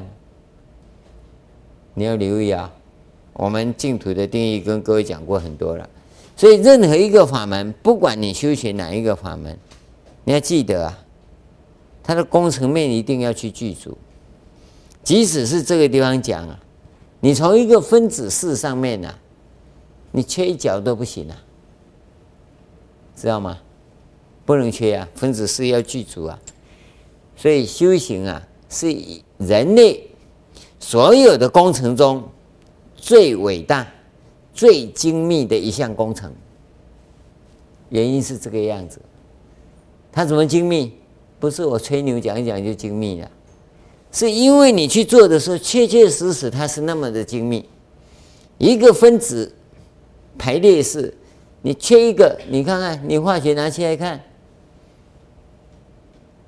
[1.96, 2.72] 你要留意啊！
[3.34, 5.90] 我们净土的定义跟各位讲过很多了，
[6.36, 9.58] 所以任何一个法门，不管你修学哪一个法门，
[10.26, 11.00] 你要记得啊，
[12.04, 13.98] 它的工程面一定要去具足。
[15.04, 16.60] 即使是这个地方讲啊，
[17.20, 19.18] 你从一个分子式上面啊，
[20.12, 21.36] 你缺一角都不行啊，
[23.16, 23.58] 知道吗？
[24.46, 26.40] 不能缺啊，分子式要具足啊。
[27.38, 28.44] 所以修行啊。
[28.70, 28.94] 是
[29.38, 30.06] 人类
[30.78, 32.22] 所有的工程中
[32.98, 33.88] 最伟大、
[34.54, 36.30] 最精密的一项工程。
[37.88, 39.00] 原因是这个样子，
[40.12, 40.92] 它怎么精密？
[41.40, 43.32] 不是我吹牛讲一讲就精密了，
[44.12, 47.64] 是因为你去做的时候，确确实实它是那么的精密。
[48.58, 49.56] 一个分子
[50.38, 51.16] 排列式，
[51.62, 54.22] 你缺一个，你看看，你化学拿起来看，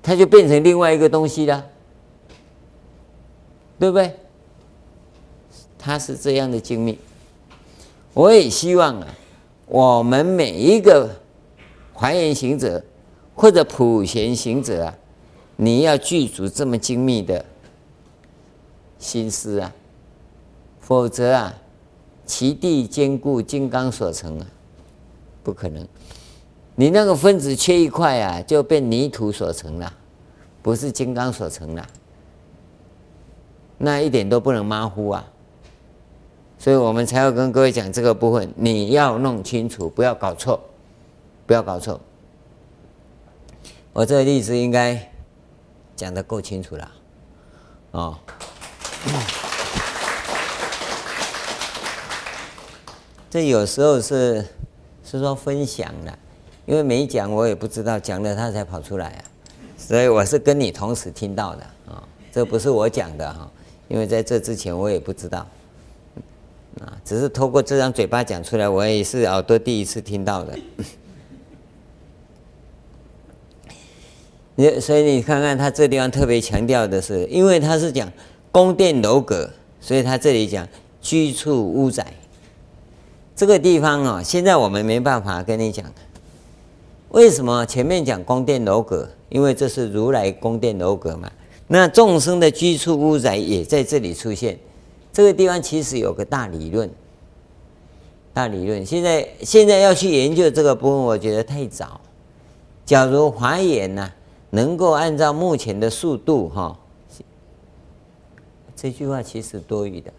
[0.02, 1.66] 它就变成另外一个东西了。
[3.80, 4.14] 对不对？
[5.78, 7.00] 它是这样的精密。
[8.14, 9.08] 我也希望啊，
[9.68, 11.10] 我们每一个
[11.94, 12.84] 还原行者
[13.34, 14.94] 或者普贤行者啊，
[15.56, 17.46] 你要具足这么精密的
[18.98, 19.74] 心思啊，
[20.82, 21.54] 否则啊，
[22.26, 24.48] 其地坚固，金刚所成啊，
[25.42, 25.88] 不可能。
[26.80, 29.94] 你那个分子缺一块啊，就变泥土所成了，
[30.62, 31.86] 不是金刚所成了。
[33.78, 35.28] 那一点都不能马虎啊，
[36.58, 40.58] 所以我们才要跟各位讲这个部分，你要弄清楚，不要搞错，
[41.46, 42.00] 不要搞错。
[43.92, 45.12] 我这个例子应该
[45.98, 46.92] 讲得够清楚了，
[47.92, 48.18] 哦。
[53.30, 54.46] 这有时候是
[55.04, 56.18] 是说分享的，
[56.70, 59.24] 因为没讲我也不知道，讲了他才跑出来啊，
[59.76, 63.50] 所以我是跟你同时听到的啊，这不是我讲的哈。
[63.88, 65.48] 因为在这之前我也不知道，
[66.80, 70.60] 啊，只是透过这张嘴巴讲出来，我也是耳朵第一次听到的。
[74.54, 78.08] 你 所以你看看他这地方特别强调的是，因为他是讲
[78.52, 79.50] 宫殿楼阁，
[79.82, 80.68] 所以他这里讲
[81.02, 82.06] 居处屋宅。
[83.36, 85.92] 这个地方啊，现在我们没办法跟你讲，
[87.10, 89.10] 为什么前面讲宫殿楼阁？
[89.30, 91.32] 因为这是如来宫殿楼阁嘛。
[91.68, 94.58] 那众生的居处屋宅也在这里出现，
[95.14, 96.90] 这个地方其实有个大理论，
[98.34, 98.84] 大理论。
[98.86, 102.02] 现在现在要去研究这个部分，我觉得太早。
[102.86, 104.12] 假如华严呐
[104.50, 106.76] 能够按照目前的速度哈，
[108.76, 110.12] 这句话其实多余的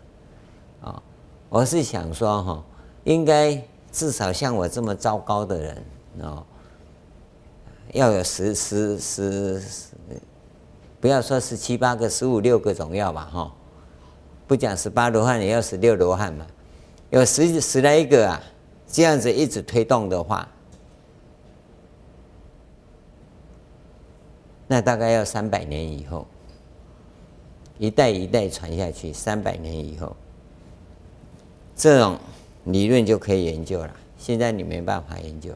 [0.82, 1.03] 啊。
[1.49, 2.64] 我是想说哈，
[3.03, 3.61] 应该
[3.91, 5.82] 至少像我这么糟糕的人
[6.22, 6.47] 啊，
[7.93, 9.62] 要有十十十，
[11.01, 13.53] 不要说十七八个，十五六个总要吧，哈，
[14.47, 16.47] 不讲十八罗汉，也要十六罗汉嘛，
[17.11, 18.41] 有十十来个啊，
[18.86, 20.49] 这样子一直推动的话，
[24.68, 26.26] 那大概要三百年以后，
[27.76, 30.14] 一代一代传下去，三百年以后，
[31.74, 32.16] 这种
[32.66, 33.91] 理论就可以研究了。
[34.16, 35.51] 现在你没办法研究。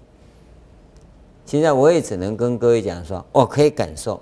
[1.47, 4.21] 现在我也只能跟各位讲说，我可以感受。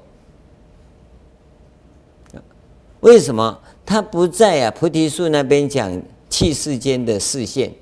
[3.00, 4.70] 为什么他不在啊？
[4.70, 7.72] 菩提树那边讲气世间的视线，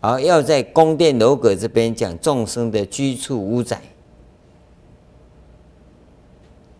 [0.00, 3.80] 而要在宫殿楼阁这边讲众生的居处屋宅。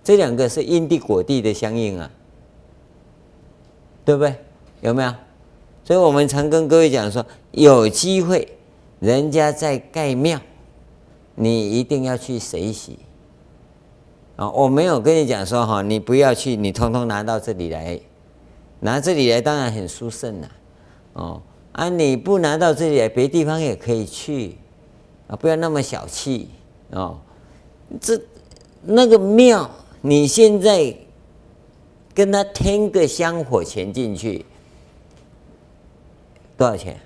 [0.02, 2.10] 这两个是因地果地的相应啊，
[4.04, 4.34] 对不对？
[4.82, 5.14] 有没有？
[5.84, 8.56] 所以我们常跟各位讲说，有机会
[9.00, 10.40] 人家在盖庙。
[11.34, 12.98] 你一定要去随喜
[14.36, 14.50] 啊！
[14.50, 18.00] 我没有跟你讲说哈，你不要去，你通通拿到这里来，
[18.80, 20.50] 拿这里来当然很殊胜了
[21.14, 21.88] 哦啊！
[21.88, 24.56] 你不拿到这里来，别地方也可以去
[25.26, 25.36] 啊！
[25.36, 26.48] 不要那么小气
[26.90, 27.18] 哦。
[28.00, 28.20] 这
[28.82, 29.70] 那个庙，
[30.00, 30.94] 你现在
[32.14, 34.44] 跟他添个香火钱进去，
[36.56, 37.00] 多少钱？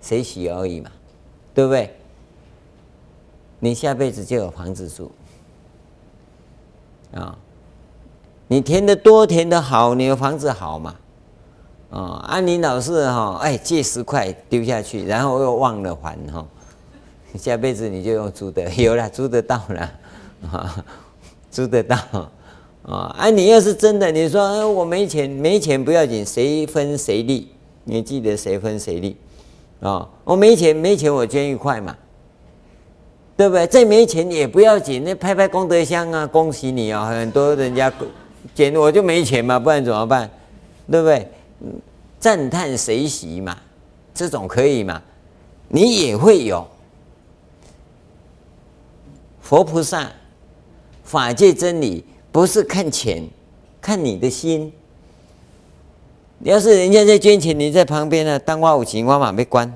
[0.00, 0.90] 随喜而已嘛，
[1.52, 1.94] 对不对？
[3.60, 5.10] 你下辈子就有房子住
[7.12, 7.36] 啊！
[8.46, 10.94] 你填的多，填的好，你有房子好嘛？
[11.90, 12.00] 啊！
[12.28, 16.46] 啊，你老是哈，哎，借十块丢下去，然后又忘了还哈，
[17.34, 19.90] 下辈子你就用租的，有了 租得到了
[20.52, 20.84] 啊，
[21.50, 21.96] 租得到
[22.82, 23.14] 啊！
[23.16, 27.50] 啊，你要是真的，你说我没钱，没钱不要紧，谁分谁利？
[27.84, 29.16] 你记得谁分谁利
[29.80, 30.08] 啊？
[30.24, 31.96] 我没钱，没钱我捐一块嘛。
[33.38, 33.64] 对不对？
[33.68, 37.06] 再没钱也不要紧，那拍拍功德箱啊，恭喜你啊、哦！
[37.06, 37.90] 很多人家
[38.52, 40.28] 捡我就没钱嘛，不然怎么办？
[40.90, 41.30] 对不对？
[42.18, 43.56] 赞叹随喜嘛，
[44.12, 45.00] 这种可以嘛？
[45.68, 46.66] 你也会有
[49.40, 50.10] 佛菩萨
[51.04, 53.22] 法界真理，不是看钱，
[53.80, 54.72] 看你的心。
[56.40, 59.72] 你要是人家在捐钱，你在旁边呢，当花无情，我马被关，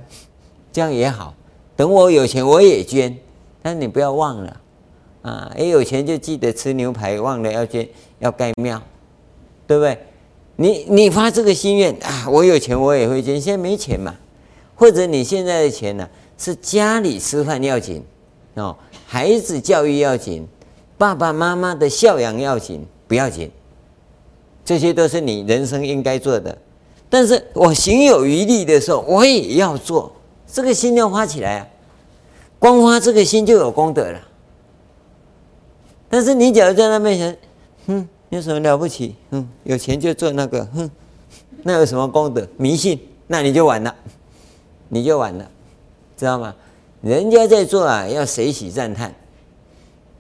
[0.73, 1.33] 这样也好。
[1.77, 3.17] 等我有钱，我也捐。
[3.63, 4.61] 但你不要忘了，
[5.23, 7.89] 啊，一有钱就记得吃牛排，忘了要捐
[8.19, 8.83] 要盖庙，
[9.67, 9.97] 对不对？
[10.57, 14.15] 你你发这个心愿啊，我有钱我也会捐，现在没钱嘛，
[14.75, 18.03] 或者你现在的钱呢、是家里吃饭要紧，
[18.55, 20.47] 哦，孩子教育要紧，
[20.99, 23.51] 爸爸妈妈的孝养要紧，不要紧，
[24.65, 26.57] 这些都是你人生应该做的。
[27.09, 30.13] 但是我行有余力的时候，我也要做，
[30.47, 31.69] 这个心要发起来啊。
[32.63, 34.21] 光发这个心就有功德了，
[36.09, 37.37] 但是你假如在那边想，
[37.89, 39.17] 哼，有什么了不起？
[39.33, 40.89] 哼，有钱就做那个，哼，
[41.65, 42.47] 那有什么功德？
[42.57, 43.93] 迷信，那你就完了，
[44.89, 45.51] 你就完了，
[46.17, 46.55] 知道吗？
[47.01, 49.13] 人家在做啊，要随喜赞叹，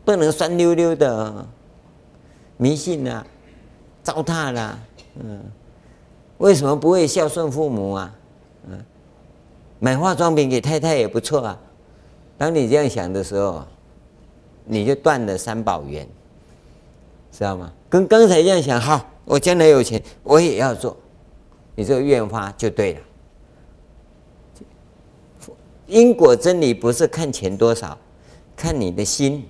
[0.05, 1.47] 不能酸溜溜的，
[2.57, 3.25] 迷信啊，
[4.03, 4.77] 糟蹋啦，
[5.15, 5.41] 嗯，
[6.39, 8.13] 为什么不会孝顺父母啊？
[8.69, 8.85] 嗯，
[9.79, 11.57] 买化妆品给太太也不错啊。
[12.39, 13.65] 当你这样想的时候，
[14.65, 16.07] 你就断了三宝缘，
[17.31, 17.73] 知道吗？
[17.89, 20.97] 跟刚才这样想，好，我将来有钱，我也要做，
[21.75, 23.01] 你这个愿发就对了。
[25.87, 27.99] 因果真理不是看钱多少，
[28.57, 29.45] 看你的心。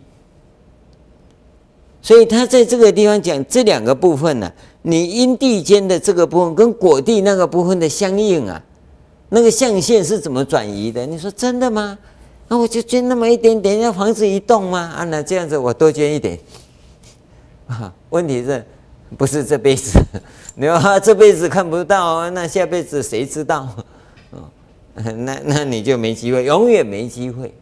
[2.01, 4.53] 所以他在这个地方讲这两个部分呢、
[4.83, 8.61] 你因地间的这个部分跟果地那个部分的相应啊，
[9.28, 11.07] 那个象限是怎么转移的？
[11.07, 11.97] 你说真的吗？
[12.49, 14.78] 那我就捐那么一点点，让房子一栋吗？
[14.97, 16.38] 啊，那这样子我多捐一点。
[17.66, 18.64] 啊，问题是，
[19.16, 19.99] 不是这辈子？
[20.55, 23.68] 你说这辈子看不到，那下辈子谁知道？
[24.95, 27.55] 那那你就没机会，永远没机会，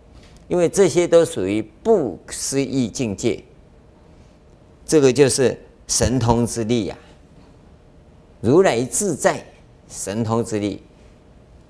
[0.48, 3.40] 因为这些都属于不思议境界。
[4.84, 5.56] 这个就是
[5.86, 6.98] 神通之力呀，
[8.40, 9.44] 如来自在
[9.88, 10.82] 神通之力。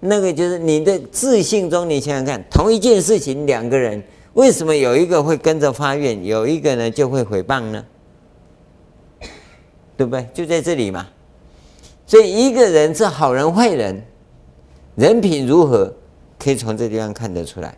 [0.03, 7.84] 那个就是你的自信中，你想想看，同一件事情，两个人为什么有一个会跟着发愿，有一个呢就会毁谤呢？
[9.98, 10.26] 对不对？
[10.32, 11.07] 就在这里嘛。
[12.07, 14.03] 所以一个人是好人坏人，
[14.94, 15.94] 人品如何，
[16.38, 17.76] 可以从这地方看得出来。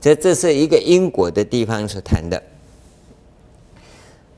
[0.00, 2.42] 这这是一个因果的地方所谈的。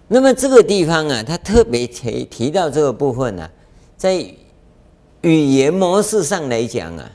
[0.09, 3.49] 那么这个地方啊，他特别提提到这个部分呢、
[3.97, 4.27] 在。
[5.27, 7.11] 语言模式上来讲啊，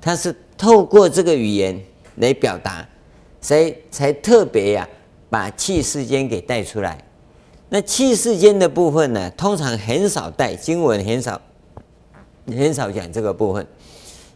[0.00, 1.80] 它是透过这个语言
[2.16, 2.84] 来表达，
[3.40, 4.88] 所以才特别呀、
[5.30, 6.98] 把气世间给带出来。
[7.68, 11.40] 那气世间的部分呢，通常很少带，经文很少
[12.46, 13.64] 很少讲这个部分。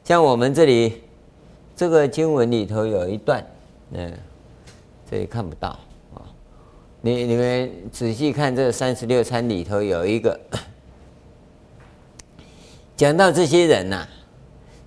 [0.05, 1.03] 像我们这里
[1.75, 3.45] 这个经文里头有一段，
[3.91, 4.13] 嗯，
[5.11, 5.71] 这里看不到
[6.15, 6.23] 啊。
[7.01, 10.39] 你你们仔细看这三十六参里头有一个
[13.03, 14.07] 讲到这些人呐、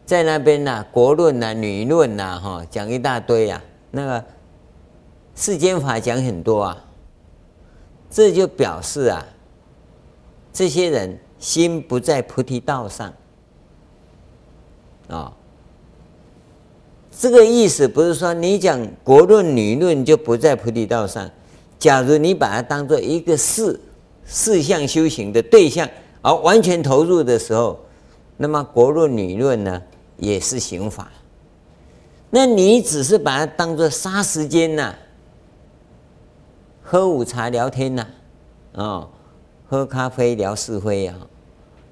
[0.06, 3.62] 在那边呐、国论呐、啊，女论呐、哈，讲一大堆啊。
[3.92, 4.24] 那个
[5.36, 6.82] 世间法讲很多啊，
[8.10, 9.26] 这就表示啊，
[10.54, 13.10] 这些人心不在菩提道上。
[13.10, 13.14] 啊、
[15.10, 15.34] 哦，
[17.12, 21.30] 这个意思不是说你讲国论、女论就不在菩提道上。
[21.78, 23.78] 假如你把它当做一个事
[24.26, 25.86] 事项修行的对象，
[26.22, 27.78] 而完全投入的时候，
[28.38, 29.82] 那么国论、女论呢
[30.18, 31.12] 也是刑法。
[32.30, 34.96] 那你只是把它当做杀时间呐、
[36.82, 38.08] 喝午茶聊天呐、
[38.74, 39.10] 哦，
[39.68, 41.16] 喝咖啡聊是非啊，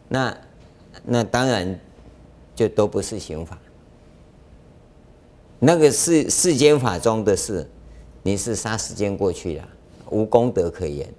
[0.07, 0.37] 那
[1.03, 1.79] 那当然。
[2.55, 3.57] 就都不是刑法，
[5.57, 7.67] 那个是世间法中的事，
[8.21, 9.67] 你是杀时间过去了，
[10.11, 11.11] 无功德可言。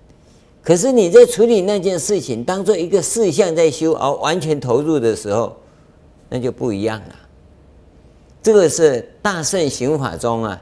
[0.65, 5.55] 可是你在处理那件事情，当做一个事项在修，而完全投入的时候，
[6.31, 7.15] 那就不一样了。
[8.43, 10.61] 这个是大圣行法中啊，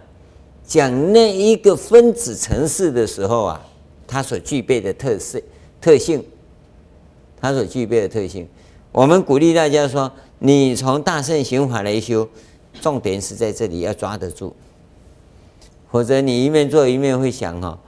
[0.66, 3.64] 讲那一个分子层次的时候啊，
[4.06, 5.40] 它所具备的特色
[5.80, 6.24] 特性，
[7.40, 8.48] 它所具备的特性，
[8.90, 10.10] 我们鼓励大家说。
[10.44, 12.28] 你从大圣行法来修，
[12.80, 14.52] 重点是在这里要抓得住，
[15.88, 17.78] 否则你一面做一面会想哈，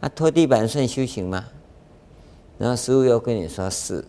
[0.00, 1.44] 啊拖地板算修行吗？
[2.58, 4.04] 然后师傅又跟你说是，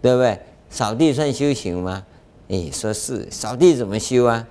[0.00, 0.38] 对不对？
[0.68, 2.04] 扫地算修行吗？
[2.46, 4.46] 你，说是，扫地怎么修啊？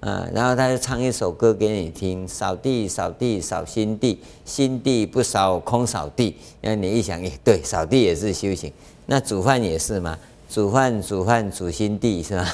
[0.00, 6.36] 啊，然后他就唱一首歌给你听：扫地扫地扫心地，心地不扫空扫地。
[6.60, 8.72] 然后你一想，也，对，扫地也是修行，
[9.06, 10.18] 那煮饭也是吗？
[10.50, 12.46] 煮饭煮饭煮心地是吧？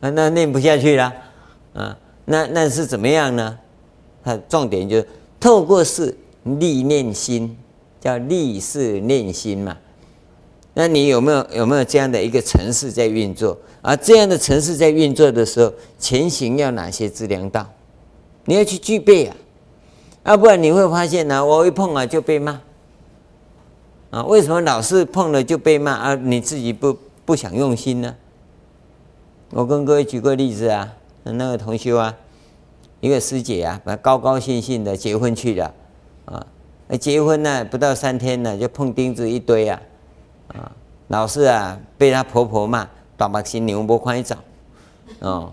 [0.00, 1.12] 那 那念不下去了
[1.74, 1.98] 啊？
[2.24, 3.58] 那那是怎么样呢？
[4.22, 5.08] 他重点就是
[5.40, 6.14] 透过是
[6.58, 7.56] 立念心，
[8.00, 9.76] 叫立事念心嘛。
[10.74, 13.58] 那你有没有有没有这样的一个城市在运作？
[13.82, 17.66] 而这样的城市在运作的时候，前行要哪些资粮道？
[18.44, 19.36] 你要去具备啊，
[20.24, 22.60] 要不然你会发现呢、我一碰啊就被骂。
[24.10, 26.14] 啊，为什么老是碰了就被骂啊？
[26.14, 28.14] 你自己不不想用心呢？
[29.50, 30.94] 我跟各位举个例子啊，
[31.24, 32.14] 那个同修啊，
[33.00, 35.74] 一个师姐啊，把高高兴兴的结婚去了，
[36.32, 36.46] 啊，
[36.86, 39.80] 那结婚呢不到三天呢，就碰钉子一堆啊，
[40.48, 40.72] 啊，
[41.08, 44.36] 老是啊被她婆婆骂，大把新娘不快找，
[45.20, 45.52] 哦，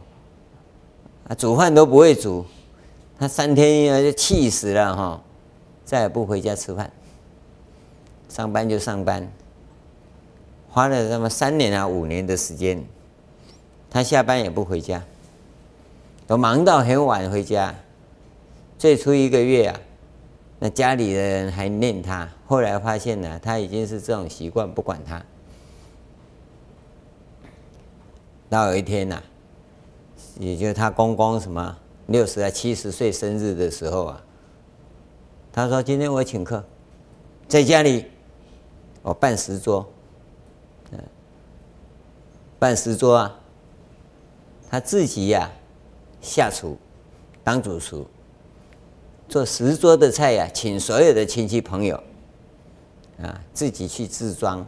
[1.28, 2.46] 啊煮饭都不会煮，
[3.18, 5.22] 她三天就气死了哈，
[5.84, 6.92] 再也不回家吃饭。
[8.28, 9.26] 上班就上班，
[10.70, 12.84] 花了那么三年啊五年的时间，
[13.90, 15.02] 他下班也不回家，
[16.28, 17.74] 都忙到很晚回家。
[18.78, 19.80] 最初一个月啊，
[20.60, 25.24] 那家里的人还念他，后来发现呢，他已经是这种习惯，不管他。
[28.50, 29.22] 到有一天呐，
[30.40, 31.78] 也就是他公公什么
[32.08, 34.24] 六十啊七十岁生日的时候啊，
[35.52, 36.64] 他说：“今天我请客，
[37.48, 38.06] 在家里。”
[39.06, 39.88] 我办十桌，
[40.90, 41.00] 嗯，
[42.58, 43.40] 办十桌啊，
[44.68, 45.48] 他自己呀、
[46.20, 46.76] 下厨
[47.44, 48.08] 当主厨，
[49.28, 52.02] 做十桌的菜呀、请所有的亲戚朋友，
[53.22, 54.66] 啊，自己去自装，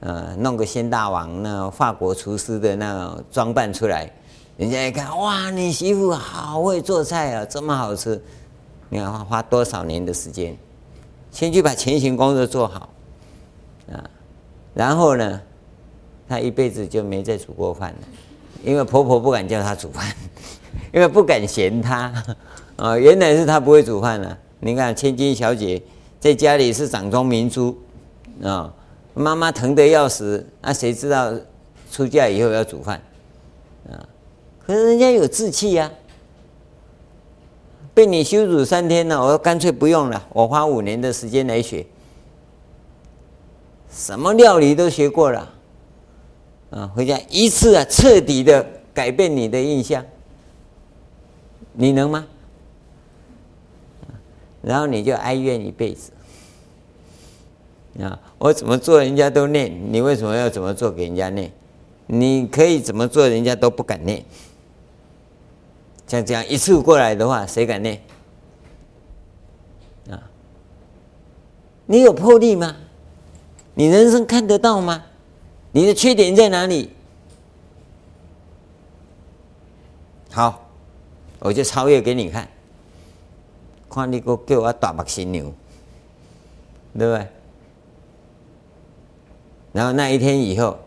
[0.00, 4.10] 呃，弄个鲜大王那法国厨师的那种装扮出来，
[4.56, 8.22] 人家一看，哇，你媳妇好会做菜啊，这么好吃，
[8.88, 10.56] 你看花花多少年的时间，
[11.30, 12.88] 先去把前行工作做好。
[13.92, 14.08] 啊，
[14.72, 15.40] 然后呢，
[16.28, 17.98] 她一辈子就没再煮过饭了，
[18.62, 20.14] 因为婆婆不敢叫她煮饭，
[20.94, 22.24] 因为不敢嫌她。
[22.80, 24.38] 啊，原来是她不会煮饭了。
[24.60, 25.80] 你看千金小姐
[26.18, 27.76] 在家里是掌中明珠，
[28.42, 28.72] 啊，
[29.12, 31.30] 妈妈疼得要死，那谁知道
[31.92, 32.98] 出嫁以后要煮饭？
[33.90, 34.00] 啊，
[34.66, 35.90] 可是人家有志气呀，
[37.92, 41.84] 被你羞辱三天了，我干脆不用了，我花五年的时间来学。
[43.90, 45.52] 什么料理都学过了，
[46.70, 50.02] 啊，回家一次啊，彻底的改变你的印象，
[51.74, 52.26] 你能吗？
[54.62, 56.12] 然后你就哀怨一辈子。
[58.00, 61.50] 啊，我怎么做人家都念，你为什么要怎么做给人家念？
[62.06, 64.24] 你可以怎么做人家都不敢念。
[66.06, 68.00] 像这样一次过来的话，谁敢念？
[70.10, 70.22] 啊？
[71.86, 72.76] 你有魄力吗？
[73.74, 75.04] 你人生看得到吗？
[75.72, 76.90] 你的缺点在哪里？
[80.32, 80.68] 好，
[81.40, 82.48] 我就超越给你看。
[83.92, 85.52] 看你给我叫我大目新牛，
[86.96, 87.26] 对不对？
[89.72, 90.78] 然后那一天以后，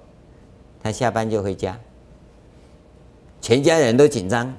[0.81, 1.77] 他下班就回家，
[3.41, 4.53] 全家人都紧张，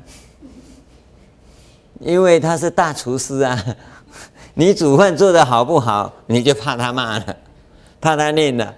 [2.01, 3.77] 因为他是大厨师啊。
[4.55, 7.37] 你煮饭做的好不好，你就怕他骂了，
[8.01, 8.75] 怕他念了。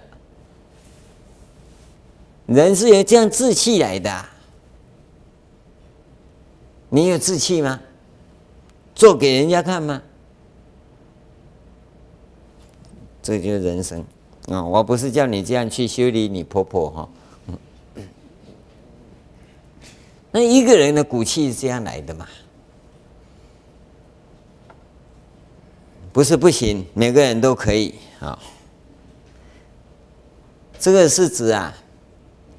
[2.47, 4.25] 人是有这样志气来的，
[6.89, 7.79] 你有志气吗？
[8.97, 10.01] 做给人家看吗？
[13.21, 14.03] 这就是人生
[14.47, 14.63] 啊！
[14.63, 17.09] 我不是叫你这样去修理你婆婆哈。
[20.31, 22.27] 那一个人的骨气是这样来的嘛？
[26.11, 28.39] 不是不行，每个人都可以啊。
[30.79, 31.71] 这个是指啊，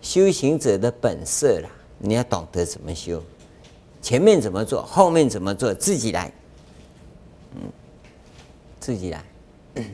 [0.01, 1.69] 修行者的本色啦。
[1.99, 3.21] 你要懂得怎么修，
[4.09, 6.33] 前面怎么做，后面怎么做，自己来。
[7.55, 7.61] 嗯，
[8.81, 9.23] 自己来，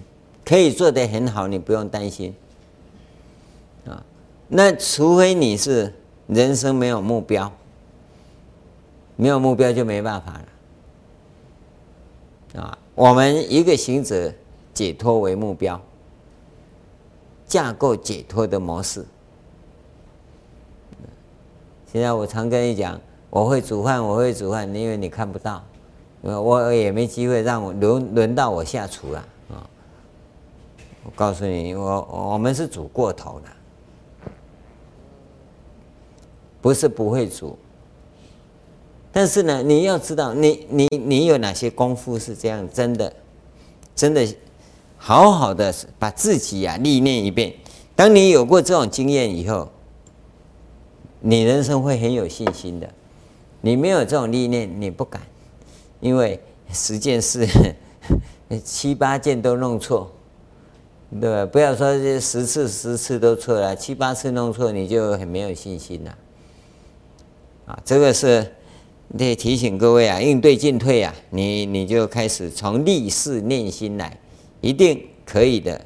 [0.46, 2.32] 可以做得很好，你不用担心
[3.84, 4.00] 啊。
[4.46, 5.92] 那除非你是
[6.28, 7.50] 人生没有目标，
[9.16, 10.40] 没有目标就没办法
[12.54, 12.78] 了啊。
[12.94, 14.32] 我们一个行者
[14.72, 15.82] 解脱为目标，
[17.48, 19.04] 架构解脱的模式。
[21.92, 23.00] 现在我常跟你讲，
[23.34, 25.60] 我会煮饭，我会煮饭，因为你看不到，
[26.22, 29.26] 我也没机会让我轮轮到我下厨啊。
[29.50, 29.66] 啊，
[31.02, 34.30] 我告诉你，我我们是煮过头的，
[36.62, 37.58] 不是不会煮。
[39.10, 42.68] 但是呢，你要知道，你你你有哪些功夫是这样？
[42.72, 43.12] 真的，
[43.96, 44.24] 真的，
[44.96, 47.52] 好好的把自己啊历练一遍。
[47.96, 49.68] 当你有过这种经验以后，
[51.18, 52.88] 你人生会很有信心的。
[53.64, 55.22] 你没有这种历练，你不敢，
[55.98, 56.38] 因为
[56.70, 57.48] 十件事
[58.62, 60.12] 七八件都弄错，
[61.18, 61.46] 对？
[61.46, 66.18] 不要说这十次十次都错了，七八次弄错，你就很没有信心了。
[67.64, 68.46] 啊，这个是。
[69.16, 74.18] 得提醒各位啊，应对进退啊，你你就开始从立事练心来，
[74.60, 75.80] 一定可以的。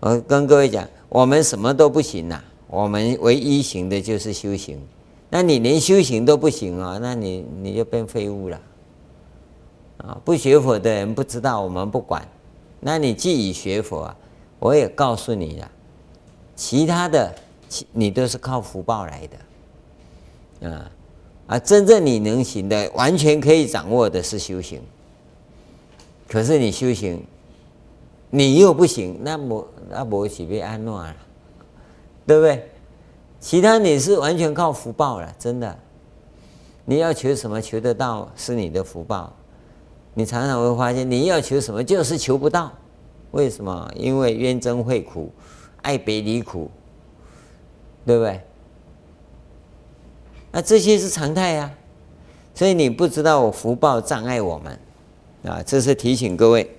[0.00, 4.80] 我跟各位讲，我们什么都不行呐、我们唯一行的就是修行。
[5.34, 8.60] 那你连修行都不行啊，那你你就变废物了。
[9.96, 12.22] 啊，不学佛的人不知道，我们不管。
[12.80, 14.16] 那你既已学佛啊，
[14.58, 15.70] 我也告诉你了，
[16.54, 17.34] 其他的
[17.92, 19.26] 你都是靠福报来
[20.60, 20.90] 的，啊。
[21.46, 24.82] 啊，真正你能行的，完全可以掌握的是修行。
[26.28, 27.24] 可是你修行，
[28.28, 31.16] 你又不行，那么那我岂被安乐了？
[32.26, 32.68] 对不对？
[33.42, 35.76] 其他你是完全靠福报了，真的。
[36.84, 39.32] 你要求什么求得到，是你的福报。
[40.14, 42.70] 你常常会发现，你要求什么就是求不到，
[43.32, 43.90] 为什么？
[43.96, 45.28] 因为冤憎会苦，
[45.82, 46.70] 爱别离苦，
[48.06, 48.40] 对不对？
[50.52, 51.70] 那这些是常态呀，
[52.54, 54.78] 所以你不知道我福报障碍我们，
[55.44, 56.76] 啊，这是提醒各位。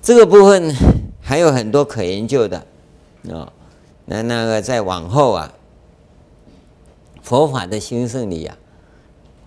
[0.00, 0.72] 这个部分
[1.20, 2.56] 还有很多可研究的，
[3.32, 3.52] 啊，
[4.12, 5.54] 那那个在往后啊，
[7.22, 8.58] 佛法的兴盛里啊，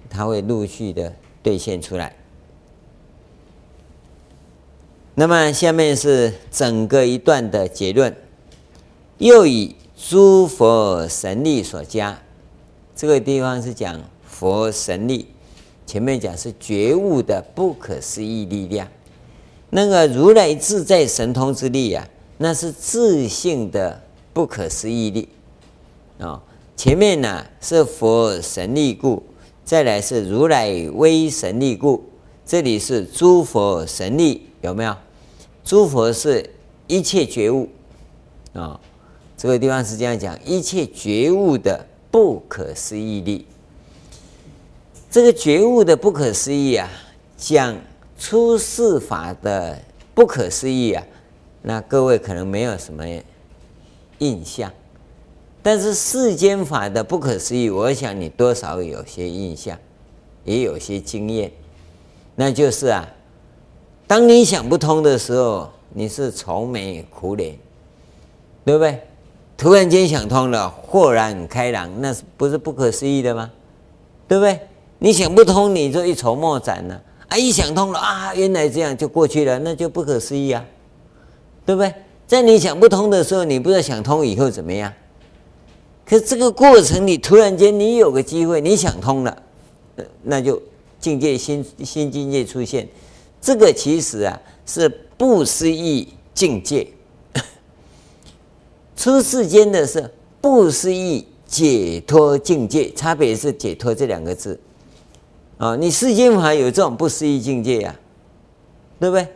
[0.09, 2.16] 它会陆续的兑现出来。
[5.16, 8.16] 那么下面是整个一段的结论，
[9.18, 12.18] 又以诸佛神力所加。
[12.95, 15.28] 这个地方是讲佛神力，
[15.86, 18.88] 前面讲是觉悟的不可思议力量。
[19.72, 22.07] 那个如来自在神通之力啊，
[22.38, 24.01] 那是自性的
[24.34, 25.29] 不可思议力
[26.19, 26.41] 啊。
[26.75, 29.23] 前面呢是佛神力故，
[29.63, 32.03] 再来是如来威神力故，
[32.45, 34.95] 这里是诸佛神力，有没有？
[35.63, 36.49] 诸佛是
[36.88, 37.69] 一切觉悟
[38.53, 38.79] 啊。
[39.38, 41.88] 这个地方是这样讲，一切觉悟的。
[42.13, 43.43] 不可思议力，
[45.09, 46.88] 这个觉悟的不可思议啊，
[47.36, 47.75] 讲
[48.19, 49.81] 出世法的
[50.13, 51.03] 不可思议啊，
[51.63, 53.03] 那各位可能没有什么
[54.24, 54.71] 印象，
[55.61, 59.78] 但是世间法的不可思议，我想你多少有些印象，
[60.45, 61.51] 也有些经验，
[62.36, 63.07] 那就是啊，
[64.07, 67.57] 当你想不通的时候，你是愁眉苦脸，
[68.63, 69.01] 对不对？
[69.55, 73.51] 突然间想通了，豁然开朗，那不是不可思议的吗？
[74.28, 74.59] 对不对？
[74.99, 77.38] 你想不通，你就一筹莫展了啊！
[77.38, 80.65] 一想通了啊，原来这样就过去了，那就不可思议啊，
[81.65, 81.93] 对不对？
[82.34, 84.91] 在你想不通的时候，你不知道想通以后怎么样。
[86.03, 89.43] 可这个过程，你突然间你有个机会，你想通了，
[90.23, 90.61] 那就
[90.99, 92.89] 境界新新境界出现。
[93.39, 96.88] 这个其实啊是不思议境界，
[98.97, 100.11] 出世间的是
[100.41, 104.59] 不思议解脱境界，差别是解脱这两个字。
[105.59, 107.95] 啊，你世间法有这种不思议境界呀，
[108.99, 109.27] 对不对？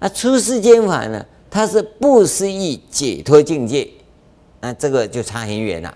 [0.00, 3.86] 啊，出世间法呢，它是不思议解脱境界。
[4.62, 5.92] 那这个就差很远了，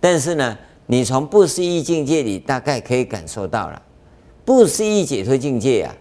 [0.00, 3.80] 但是呢，你从不思议境界里大概可以感受到了，
[4.44, 5.94] 不思议解脱境界啊，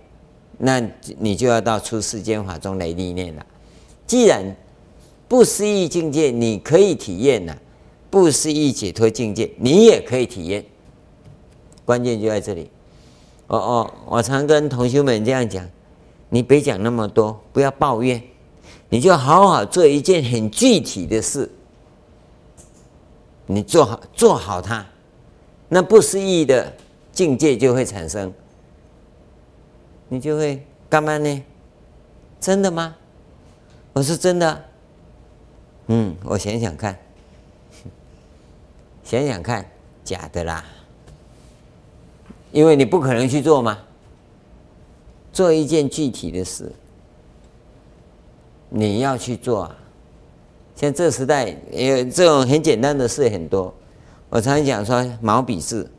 [0.58, 0.82] 那
[1.20, 3.46] 你就要到出世间法中来历练了。
[4.08, 4.44] 既然
[5.28, 7.56] 不思议境界你可以体验了，
[8.10, 10.66] 不思议解脱境界你也可以体验，
[11.86, 12.68] 关键就在这里。
[13.46, 15.64] 哦哦，我常跟同学们这样讲，
[16.30, 18.20] 你别讲那么多，不要抱怨，
[18.96, 21.52] 你就好好做一件很具体的事。
[23.46, 24.86] 你做好做好它，
[25.68, 26.74] 那不思议的
[27.12, 28.32] 境界就会产生，
[30.08, 31.44] 你就会干嘛呢？
[32.40, 32.96] 真的吗？
[33.92, 34.64] 我说真的。
[35.88, 36.98] 嗯，我想想看，
[39.04, 39.70] 想想看，
[40.06, 40.64] 假的啦，
[42.54, 43.78] 因为你不可能去做嘛。
[45.34, 46.72] 做一件具体的事，
[48.78, 49.76] 你要去做啊。
[50.76, 53.74] 像这时代，也有这种很简单的事很多。
[54.30, 55.90] 我常常讲说，毛笔字，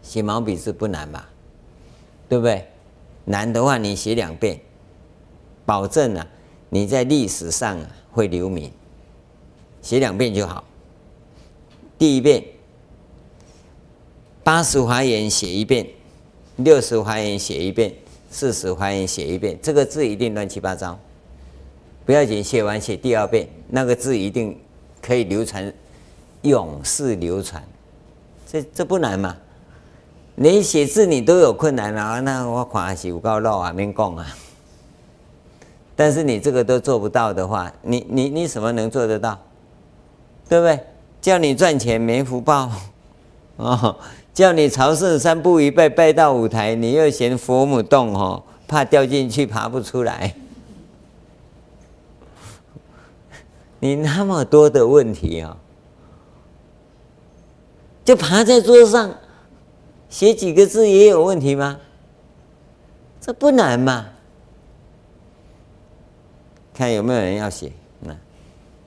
[0.00, 1.28] 写毛笔字不难吧？
[2.28, 2.64] 对不对？
[3.24, 4.60] 难的话，你写两遍，
[5.64, 6.24] 保证啊，
[6.68, 7.76] 你在历史上
[8.12, 8.70] 会留名。
[9.82, 10.62] 写两遍就好。
[11.98, 12.44] 第一遍，
[14.44, 15.88] 八十华严写一遍，
[16.54, 17.92] 六十华严写一遍，
[18.36, 20.98] 四十华严写一遍，这个字一定乱七八糟。
[22.04, 24.60] 不要紧，写完写第二遍，那个字一定
[25.00, 25.72] 可以流传，
[26.42, 27.64] 永世流传。
[28.46, 29.34] 这这不难嘛？
[30.34, 34.26] 连写字你都有困难了，啊，那我看是有够老啊，免讲啊。
[35.96, 39.40] 但是你这个都做不到的话，你你你什么能做得到？
[40.46, 40.78] 对不对？
[41.22, 42.70] 叫你赚钱没福报
[43.56, 43.96] 哦，
[44.36, 50.34] 叫你朝圣三步一拜拜到五台，你又嫌佛母洞哦，怕掉进去爬不出来。
[53.80, 55.56] 你那么多的问题啊，
[58.04, 59.14] 就趴在桌上
[60.10, 61.80] 写几个字也有问题吗？
[63.18, 64.08] 这不难嘛？
[66.74, 67.72] 看有没有人要写？
[68.00, 68.14] 那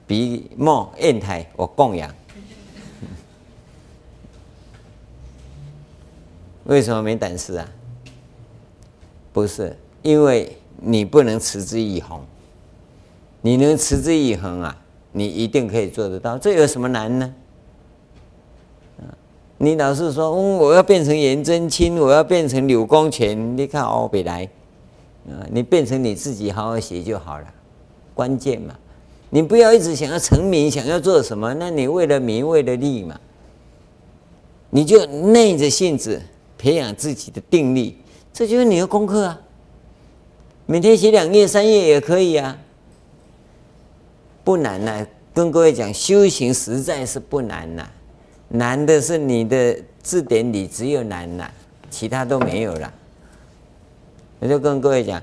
[0.06, 2.14] 笔墨砚台我供养。
[6.70, 7.68] 为什么没胆识啊？
[9.34, 12.22] 不是，因为你不能持之以恒。
[13.42, 14.78] 你能持之以恒啊？
[15.12, 17.34] 你一定可以做得到，这有什么难呢？
[19.58, 24.48] 你老是说，嗯，我要变成颜真卿，我要变成柳公权，你看哦，别来，
[25.28, 27.48] 啊，你变成你自己，好好写就好了。
[28.14, 28.76] 关键嘛，
[29.32, 31.52] 你不要一直想要成名，想要做什么？
[31.56, 33.20] 那你为了名，为了利嘛，
[34.70, 36.22] 你就耐着性子
[36.60, 37.98] 培养自己的定力，
[38.34, 39.42] 这就是你的功课啊。
[40.66, 42.56] 每天写两页、三页也可以啊。
[44.44, 47.90] 不难呐、跟各位讲，修行实在是不难呐、
[48.50, 51.50] 难的是你的字典里只有难呐、
[51.90, 52.94] 其他都没有了。
[54.40, 55.22] 我就跟各位讲，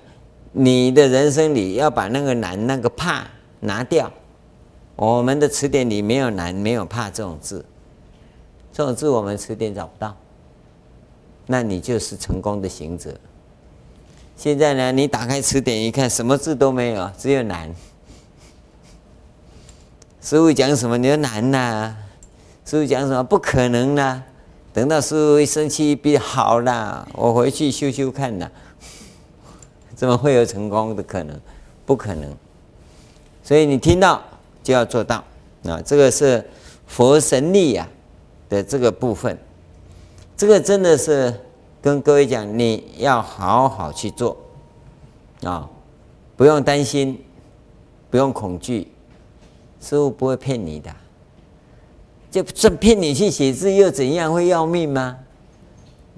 [0.53, 3.27] 你的人生里要把那个难、那个怕
[3.61, 4.11] 拿掉。
[4.95, 7.63] 我们的词典里没有难、没有怕这种字，
[8.73, 10.17] 这种字我们词典找不到。
[11.47, 13.15] 那你就是成功的行者。
[14.37, 17.75] 现在呢，你打开词典一看，什么字都没有，只有难。
[20.21, 20.99] 师父讲什么？
[20.99, 21.97] 你说难呐、
[22.65, 23.23] 师父讲什么？
[23.23, 24.27] 不可能啦、啊！
[24.75, 28.51] 等到师父一生气，比好啦，我回去修修看呐，
[29.95, 31.41] 怎么会有成功的可能？
[31.87, 32.31] 不可能。
[33.43, 34.21] 所以你听到
[34.63, 35.23] 就要做到
[35.65, 35.81] 啊！
[35.83, 36.45] 这个是
[36.87, 37.89] 佛神力呀
[38.49, 39.39] 的这个部分，
[40.37, 41.33] 这个真的是
[41.81, 44.37] 跟各位讲，你要好好去做
[45.43, 45.69] 啊！
[46.37, 47.19] 不用担心，
[48.11, 48.89] 不用恐惧。
[49.81, 50.91] 师父不会骗你的，
[52.31, 54.33] 就算骗你去写字又怎样？
[54.33, 55.17] 会要命吗？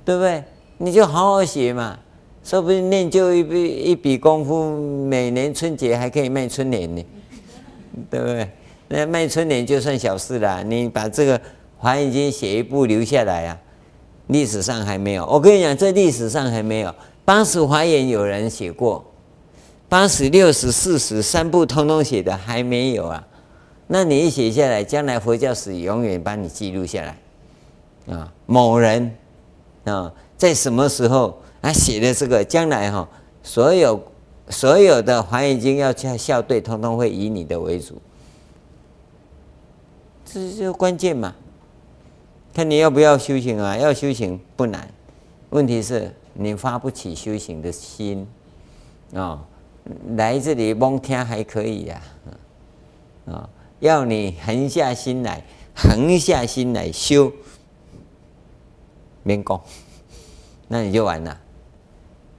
[0.04, 0.42] 对不对？
[0.78, 1.98] 你就好好写嘛，
[2.42, 7.04] 说不定练就一笔一笔功夫，每年春节还可以卖春联呢，
[8.10, 8.50] 对不对？
[8.88, 11.38] 那卖春联就算小事了，你把这个
[11.76, 13.60] 《华严经》写一部留下来啊，
[14.28, 15.26] 历史上还没有。
[15.26, 16.94] 我跟你讲，这历史上还没有。
[17.24, 19.04] 八十华严有人写过，
[19.88, 23.26] 八十六十四十三部通通写的还没有啊？
[23.86, 28.32] 那你一写下来，将来佛教史永远把你记录下来啊！
[28.44, 29.14] 某人
[29.84, 33.08] 啊，在什么时候啊写的这个，将来哈，
[33.42, 33.98] 所有
[34.50, 38.00] 所有的华严经要校校对，通通会以你的为主，
[40.24, 41.34] 这是关键嘛？
[42.58, 43.76] 看你要不要修行啊？
[43.76, 44.92] 要修行不难，
[45.50, 48.26] 问题是你发不起修行的心
[49.14, 49.46] 啊！
[50.16, 52.02] 来这里蒙听还可以呀，
[53.26, 53.48] 啊。
[53.78, 57.32] 要你横下心来，横下心来修，
[59.22, 59.60] 免功，
[60.66, 61.40] 那你就完了。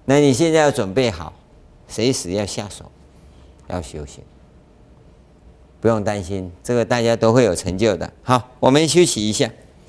[0.03, 1.32] 那你现在要准备好，
[1.88, 2.91] 随时要下手，
[3.70, 4.22] 要修行，
[5.80, 8.11] 不用担心，这个大家都会有成就的。
[8.22, 9.49] 好，我们休息一下。